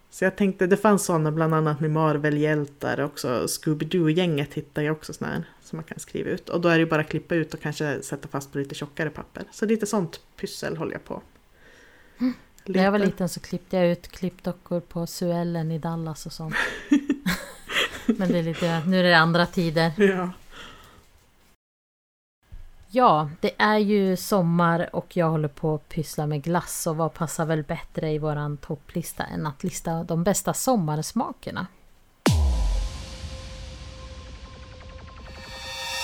Så 0.10 0.24
jag 0.24 0.36
tänkte, 0.36 0.68
det 0.68 0.78
fanns 0.78 1.06
sådana 1.06 1.32
bland 1.32 1.54
annat 1.54 1.80
med 1.80 1.92
Marvel-hjältar 1.92 3.02
också. 3.02 3.46
Scooby-Doo-gänget 3.48 4.54
hittar 4.54 4.82
jag 4.82 4.96
också 4.96 5.14
sådana 5.14 5.36
här 5.36 5.44
som 5.62 5.78
man 5.78 5.84
kan 5.84 6.00
skriva 6.00 6.30
ut. 6.30 6.50
Och 6.50 6.62
då 6.62 6.70
är 6.70 6.74
det 6.74 6.80
ju 6.80 6.90
bara 6.90 7.02
att 7.02 7.10
klippa 7.10 7.36
ut 7.36 7.54
och 7.54 7.62
kanske 7.62 8.02
sätta 8.02 8.28
fast 8.28 8.52
på 8.52 8.58
lite 8.58 8.76
tjockare 8.76 9.10
papper. 9.10 9.44
Så 9.52 9.66
lite 9.66 9.86
sånt 9.86 10.20
pyssel 10.36 10.78
håller 10.78 10.92
jag 10.92 11.06
på. 11.06 11.22
När 12.66 12.84
jag 12.84 12.92
var 12.92 13.00
Lite. 13.00 13.12
liten 13.12 13.30
så 13.30 13.40
klippte 13.40 13.78
jag 13.78 13.88
ut 13.88 14.08
klippdockor 14.08 14.80
på 14.80 15.08
Suellen 15.08 15.72
i 15.72 15.80
Dallas 15.80 16.26
och 16.26 16.32
sånt. 16.32 16.56
Men 18.06 18.32
det 18.32 18.40
är 18.40 18.44
lite, 18.44 18.82
nu 18.88 19.00
är 19.00 19.04
det 19.04 19.18
andra 19.18 19.46
tider. 19.46 19.92
Ja. 19.98 20.30
Ja, 22.88 23.30
det 23.42 23.52
är 23.58 23.78
ju 23.78 24.18
sommar 24.18 24.90
och 24.94 25.18
jag 25.18 25.30
håller 25.30 25.48
på 25.48 25.76
att 25.76 25.90
pyssla 25.90 26.28
med 26.28 26.44
glass 26.44 26.88
och 26.88 26.98
vad 26.98 27.14
passar 27.14 27.46
väl 27.46 27.64
bättre 27.64 28.12
i 28.12 28.18
våran 28.20 28.58
topplista 28.58 29.24
än 29.24 29.48
att 29.48 29.64
lista 29.64 30.04
de 30.04 30.24
bästa 30.24 30.54
sommarsmakerna? 30.54 31.68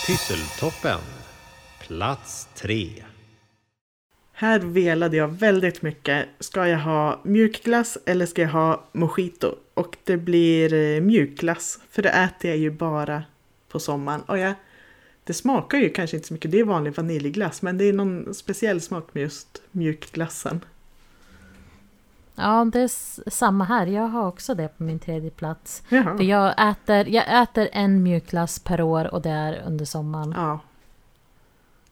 Pysseltoppen. 0.08 1.00
Plats 1.80 2.50
3. 2.56 3.04
Här 4.34 4.60
velade 4.60 5.18
jag 5.18 5.28
väldigt 5.28 5.82
mycket. 5.82 6.28
Ska 6.40 6.68
jag 6.68 6.80
ha 6.80 7.22
mjukglass 7.24 7.98
eller 8.06 8.26
ska 8.26 8.42
jag 8.42 8.50
ha 8.50 8.84
mojito? 8.92 9.56
Och 9.74 9.98
det 10.04 10.18
blir 10.18 10.74
eh, 10.74 11.02
mjukglass. 11.02 11.80
För 11.90 12.02
det 12.02 12.10
äter 12.10 12.50
jag 12.50 12.58
ju 12.58 12.72
bara 12.72 13.24
på 13.70 13.80
sommaren. 13.80 14.22
Och 14.22 14.38
jag, 14.38 14.54
det 15.24 15.34
smakar 15.34 15.78
ju 15.78 15.90
kanske 15.90 16.18
inte 16.18 16.28
så 16.28 16.34
mycket. 16.34 16.52
Det 16.52 16.60
är 16.60 16.64
vanlig 16.64 16.96
vaniljglass. 16.96 17.62
Men 17.62 17.78
det 17.78 17.86
är 17.86 17.94
någon 17.94 18.34
speciell 18.34 18.82
smak 18.82 19.08
med 19.14 19.22
just 19.22 19.62
mjukglassen. 19.72 20.62
Ja, 22.36 22.66
det 22.74 22.80
är 22.80 23.30
samma 23.30 23.64
här. 23.64 23.88
Jag 23.88 24.08
har 24.08 24.28
också 24.28 24.56
det 24.56 24.68
på 24.78 24.84
min 24.84 25.00
tredje 25.00 25.30
plats. 25.30 25.84
Jaha. 25.90 26.18
För 26.18 26.24
jag 26.24 26.70
äter, 26.70 27.10
jag 27.10 27.42
äter 27.44 27.70
en 27.72 28.04
mjukglass 28.04 28.60
per 28.60 28.82
år 28.82 29.14
och 29.14 29.22
det 29.22 29.30
är 29.30 29.64
under 29.68 29.86
sommaren. 29.86 30.34
Ja. 30.36 30.60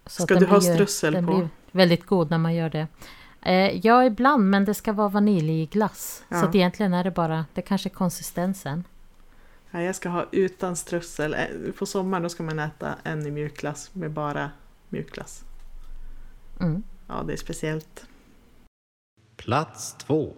Så 0.05 0.23
Ska 0.23 0.33
du 0.33 0.39
den 0.39 0.49
ha 0.49 0.59
blir 0.59 0.73
strössel 0.73 1.13
den 1.13 1.25
på? 1.25 1.35
blir 1.35 1.49
väldigt 1.71 2.05
god 2.05 2.29
när 2.29 2.37
man 2.37 2.55
gör 2.55 2.69
det. 2.69 2.87
Eh, 3.41 3.85
ja, 3.85 4.05
ibland, 4.05 4.49
men 4.49 4.65
det 4.65 4.73
ska 4.73 4.93
vara 4.93 5.07
vaniljglass. 5.07 6.23
Ja. 6.29 6.41
Så 6.41 6.57
egentligen 6.57 6.93
är 6.93 7.03
det 7.03 7.11
bara, 7.11 7.45
det 7.53 7.61
kanske 7.61 7.89
är 7.89 7.91
konsistensen. 7.93 8.83
Ja, 9.71 9.81
jag 9.81 9.95
ska 9.95 10.09
ha 10.09 10.25
utan 10.31 10.75
strössel. 10.75 11.33
Eh, 11.33 11.71
På 11.79 11.85
sommaren 11.85 12.23
då 12.23 12.29
ska 12.29 12.43
man 12.43 12.59
äta 12.59 12.95
en 13.03 13.25
i 13.25 13.31
mjukglass 13.31 13.95
med 13.95 14.11
bara 14.11 14.51
mjukglass. 14.89 15.43
Mm. 16.59 16.83
Ja, 17.07 17.23
det 17.27 17.33
är 17.33 17.37
speciellt. 17.37 18.05
Plats 19.35 19.93
2. 19.93 20.33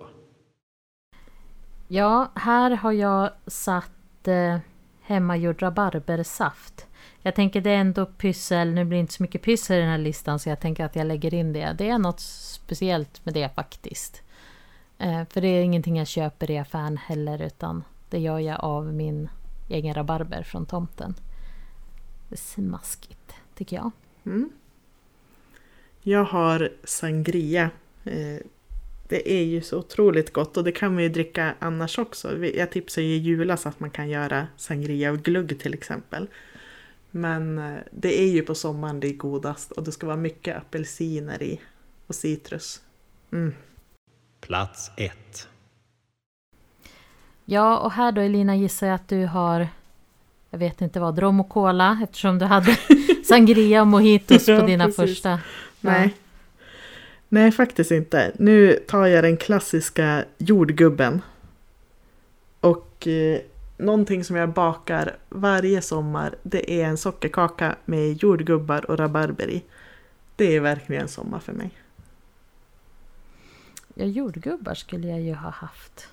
Ja, 1.88 2.32
här 2.36 2.72
har 2.72 2.92
jag 2.92 3.32
satt 3.48 4.28
eh, 4.28 4.58
hemmagjord 5.02 5.62
rabarbersaft. 5.62 6.88
Jag 7.22 7.36
tänker 7.36 7.62
det 7.62 7.70
är 7.70 7.78
ändå 7.78 8.06
pyssel, 8.06 8.74
nu 8.74 8.86
blir 8.86 8.98
det 8.98 9.02
inte 9.02 9.14
så 9.14 9.24
mycket 9.24 9.42
pyssel 9.42 9.78
i 9.78 9.80
den 9.80 9.90
här 9.90 9.98
listan 9.98 10.40
så 10.40 10.50
jag 10.50 10.60
tänker 10.60 10.86
att 10.86 10.96
jag 10.96 11.08
lägger 11.08 11.34
in 11.34 11.54
det. 11.54 11.76
Det 11.78 11.90
är 11.90 11.98
något 11.98 12.20
speciellt 12.20 13.26
med 13.26 13.34
det 13.34 13.56
faktiskt. 13.56 14.22
Eh, 14.98 15.24
för 15.30 15.42
det 15.42 15.48
är 15.48 15.64
ingenting 15.64 15.98
jag 15.98 16.08
köper 16.08 16.52
i 16.52 16.58
affären 16.58 16.98
heller 16.98 17.42
utan 17.42 17.84
det 18.12 18.20
gör 18.20 18.40
jag 18.40 18.64
av 18.64 18.94
min 18.94 19.30
egen 19.70 19.94
rabarber 19.94 20.44
från 20.44 20.66
tomten. 20.66 21.16
Det 22.30 22.36
är 22.36 22.38
smaskigt 22.38 23.34
tycker 23.56 23.76
jag. 23.76 23.92
Mm. 24.26 24.50
Jag 26.02 26.24
har 26.24 26.70
sangria. 26.84 27.70
Eh, 28.04 28.38
Det 29.08 29.32
är 29.34 29.44
ju 29.44 29.62
så 29.62 29.80
otroligt 29.80 30.34
gott 30.34 30.58
och 30.58 30.64
det 30.64 30.72
kan 30.72 30.94
man 30.94 31.04
ju 31.04 31.10
dricka 31.10 31.56
annars 31.60 32.00
också. 32.00 32.46
Jag 32.46 32.72
tipsar 32.72 33.02
ju 33.02 33.08
i 33.08 33.18
julas 33.18 33.66
att 33.66 33.80
man 33.80 33.90
kan 33.92 34.10
göra 34.10 34.48
sangria 34.58 35.12
och 35.12 35.20
glugg 35.20 35.60
till 35.60 35.74
exempel. 35.74 36.28
Men 37.12 37.58
eh, 37.58 37.78
det 37.92 38.22
är 38.22 38.28
ju 38.28 38.42
på 38.42 38.56
sommaren 38.56 39.00
det 39.00 39.08
är 39.08 39.14
godast 39.14 39.72
och 39.72 39.84
det 39.84 39.92
ska 39.92 40.08
vara 40.08 40.18
mycket 40.18 40.58
apelsiner 40.58 41.44
i 41.44 41.62
och 42.08 42.16
citrus. 42.16 42.82
Mm. 43.32 43.54
Plats 44.42 44.92
1. 44.98 45.48
Ja, 47.46 47.78
och 47.78 47.92
här 47.92 48.12
då 48.12 48.22
Elina 48.22 48.56
gissar 48.56 48.88
jag 48.88 48.96
att 48.96 49.08
du 49.08 49.26
har 49.26 49.68
jag 50.50 50.60
vet 50.60 50.82
inte 50.82 51.00
vad, 51.00 51.20
rom 51.20 51.40
och 51.40 51.50
cola 51.50 52.00
eftersom 52.04 52.40
du 52.40 52.46
hade 52.46 52.78
sangria 53.24 53.82
och 53.82 53.88
mojitos 53.88 54.46
på 54.46 54.52
Ja, 54.52 54.66
dina 54.66 54.86
precis. 54.86 54.96
första. 54.98 55.40
Nej. 55.80 56.16
Nej, 57.30 57.52
faktiskt 57.52 57.92
inte. 57.92 58.32
Nu 58.40 58.74
tar 58.88 59.06
jag 59.06 59.24
den 59.24 59.38
klassiska 59.38 60.26
jordgubben. 60.38 61.22
Och 62.60 63.08
eh, 63.08 63.40
någonting 63.78 64.24
som 64.24 64.36
jag 64.36 64.50
bakar 64.50 65.16
varje 65.30 65.82
sommar 65.82 66.36
det 66.44 66.82
är 66.82 66.86
en 66.86 66.98
sockerkaka 66.98 67.76
med 67.86 68.24
jordgubbar 68.24 68.92
och 68.92 69.00
rabarber 69.00 69.50
i. 69.50 69.64
Det 70.36 70.56
är 70.56 70.60
verkligen 70.60 71.08
sommar 71.08 71.40
för 71.40 71.54
mig. 71.54 71.72
Ja, 73.94 74.06
jordgubbar 74.06 74.74
skulle 74.74 75.08
jag 75.08 75.22
ju 75.22 75.34
ha 75.34 75.50
haft. 75.50 76.08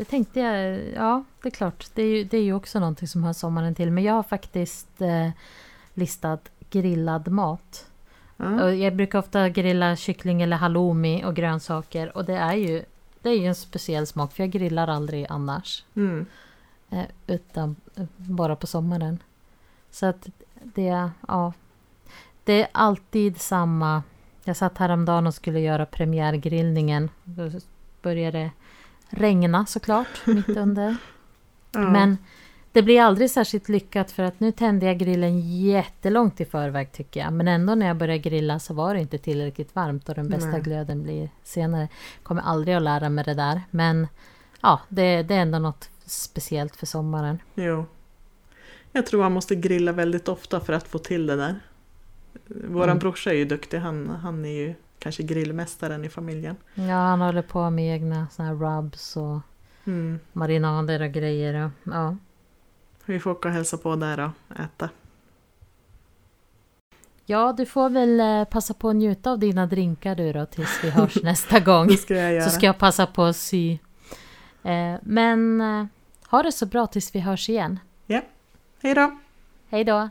Det 0.00 0.04
tänkte 0.04 0.40
jag, 0.40 0.80
ja 0.94 1.24
det 1.42 1.48
är 1.48 1.50
klart. 1.50 1.86
Det 1.94 2.02
är 2.02 2.06
ju, 2.06 2.24
det 2.24 2.36
är 2.36 2.42
ju 2.42 2.54
också 2.54 2.80
någonting 2.80 3.08
som 3.08 3.24
hör 3.24 3.32
sommaren 3.32 3.74
till. 3.74 3.90
Men 3.90 4.04
jag 4.04 4.14
har 4.14 4.22
faktiskt 4.22 5.00
eh, 5.00 5.30
listat 5.94 6.50
grillad 6.70 7.28
mat. 7.28 7.90
Ja. 8.36 8.72
Jag 8.72 8.96
brukar 8.96 9.18
ofta 9.18 9.48
grilla 9.48 9.96
kyckling 9.96 10.42
eller 10.42 10.56
halloumi 10.56 11.24
och 11.24 11.36
grönsaker. 11.36 12.16
Och 12.16 12.24
det 12.24 12.36
är 12.36 12.54
ju, 12.54 12.84
det 13.22 13.28
är 13.30 13.34
ju 13.34 13.46
en 13.46 13.54
speciell 13.54 14.06
smak 14.06 14.32
för 14.32 14.42
jag 14.42 14.50
grillar 14.50 14.88
aldrig 14.88 15.26
annars. 15.28 15.84
Mm. 15.94 16.26
Eh, 16.90 17.06
utan 17.26 17.76
eh, 17.96 18.04
bara 18.16 18.56
på 18.56 18.66
sommaren. 18.66 19.18
Så 19.90 20.06
att 20.06 20.28
det, 20.62 21.10
ja. 21.28 21.52
Det 22.44 22.62
är 22.62 22.68
alltid 22.72 23.40
samma. 23.40 24.02
Jag 24.44 24.56
satt 24.56 24.78
häromdagen 24.78 25.26
och 25.26 25.34
skulle 25.34 25.60
göra 25.60 25.86
premiärgrillningen. 25.86 27.10
Då 27.24 27.50
började 28.02 28.50
regna 29.10 29.66
såklart 29.66 30.26
mitt 30.26 30.48
under. 30.48 30.96
Ja. 31.72 31.90
Men 31.90 32.18
det 32.72 32.82
blir 32.82 33.00
aldrig 33.00 33.30
särskilt 33.30 33.68
lyckat 33.68 34.10
för 34.10 34.22
att 34.22 34.40
nu 34.40 34.52
tände 34.52 34.86
jag 34.86 34.98
grillen 34.98 35.40
jättelångt 35.60 36.40
i 36.40 36.44
förväg 36.44 36.92
tycker 36.92 37.20
jag. 37.20 37.32
Men 37.32 37.48
ändå 37.48 37.74
när 37.74 37.86
jag 37.86 37.96
började 37.96 38.18
grilla 38.18 38.58
så 38.58 38.74
var 38.74 38.94
det 38.94 39.00
inte 39.00 39.18
tillräckligt 39.18 39.74
varmt 39.74 40.08
och 40.08 40.14
den 40.14 40.28
bästa 40.28 40.48
Nej. 40.50 40.60
glöden 40.60 41.02
blir 41.02 41.30
senare. 41.42 41.88
Kommer 42.22 42.42
aldrig 42.42 42.76
att 42.76 42.82
lära 42.82 43.08
mig 43.08 43.24
det 43.24 43.34
där. 43.34 43.60
Men 43.70 44.06
ja, 44.60 44.80
det, 44.88 45.22
det 45.22 45.34
är 45.34 45.40
ändå 45.40 45.58
något 45.58 45.90
speciellt 46.06 46.76
för 46.76 46.86
sommaren. 46.86 47.38
Jo. 47.54 47.86
Jag 48.92 49.06
tror 49.06 49.20
man 49.22 49.32
måste 49.32 49.54
grilla 49.54 49.92
väldigt 49.92 50.28
ofta 50.28 50.60
för 50.60 50.72
att 50.72 50.88
få 50.88 50.98
till 50.98 51.26
det 51.26 51.36
där. 51.36 51.60
Våran 52.46 52.88
Mm. 52.88 52.98
brorsa 52.98 53.30
är 53.30 53.34
ju 53.36 53.44
duktig, 53.44 53.78
han, 53.78 54.08
han 54.08 54.44
är 54.44 54.48
ju 54.66 54.74
kanske 55.00 55.22
grillmästaren 55.22 56.04
i 56.04 56.08
familjen. 56.08 56.56
Ja, 56.74 56.94
han 56.94 57.20
håller 57.20 57.42
på 57.42 57.70
med 57.70 57.94
egna 57.94 58.26
såna 58.30 58.48
här 58.48 58.54
rubs 58.54 59.16
och 59.16 59.38
Mm. 59.84 60.18
marinader 60.32 61.02
och 61.02 61.10
grejer. 61.12 61.64
Och, 61.64 61.70
ja. 61.92 62.16
Vi 63.04 63.20
får 63.20 63.30
åka 63.30 63.48
och 63.48 63.54
hälsa 63.54 63.76
på 63.76 63.96
där 63.96 64.20
och 64.50 64.60
äta. 64.60 64.88
ja, 67.26 67.52
du 67.56 67.66
får 67.66 67.90
väl 67.90 68.20
eh, 68.20 68.44
passa 68.44 68.74
på 68.74 68.88
att 68.88 68.96
njuta 68.96 69.30
av 69.30 69.38
dina 69.38 69.66
drinkar 69.66 70.14
du 70.14 70.32
då 70.32 70.46
tills 70.46 70.84
vi 70.84 70.90
hörs 70.90 71.16
nästa 71.22 71.60
gång. 71.60 71.90
Ska. 71.96 72.40
Så 72.44 72.50
ska 72.50 72.66
jag 72.66 72.78
passa 72.78 73.06
på 73.06 73.22
att 73.24 73.36
sy. 73.36 73.78
Eh, 74.62 74.94
men 75.02 75.60
eh, 75.60 75.86
ha 76.30 76.42
det 76.42 76.52
så 76.52 76.66
bra 76.66 76.86
tills 76.86 77.14
vi 77.14 77.20
hörs 77.20 77.48
igen. 77.48 77.78
Hej 78.82 78.94
då! 78.94 79.18
Hej 79.70 79.84
då! 79.84 80.10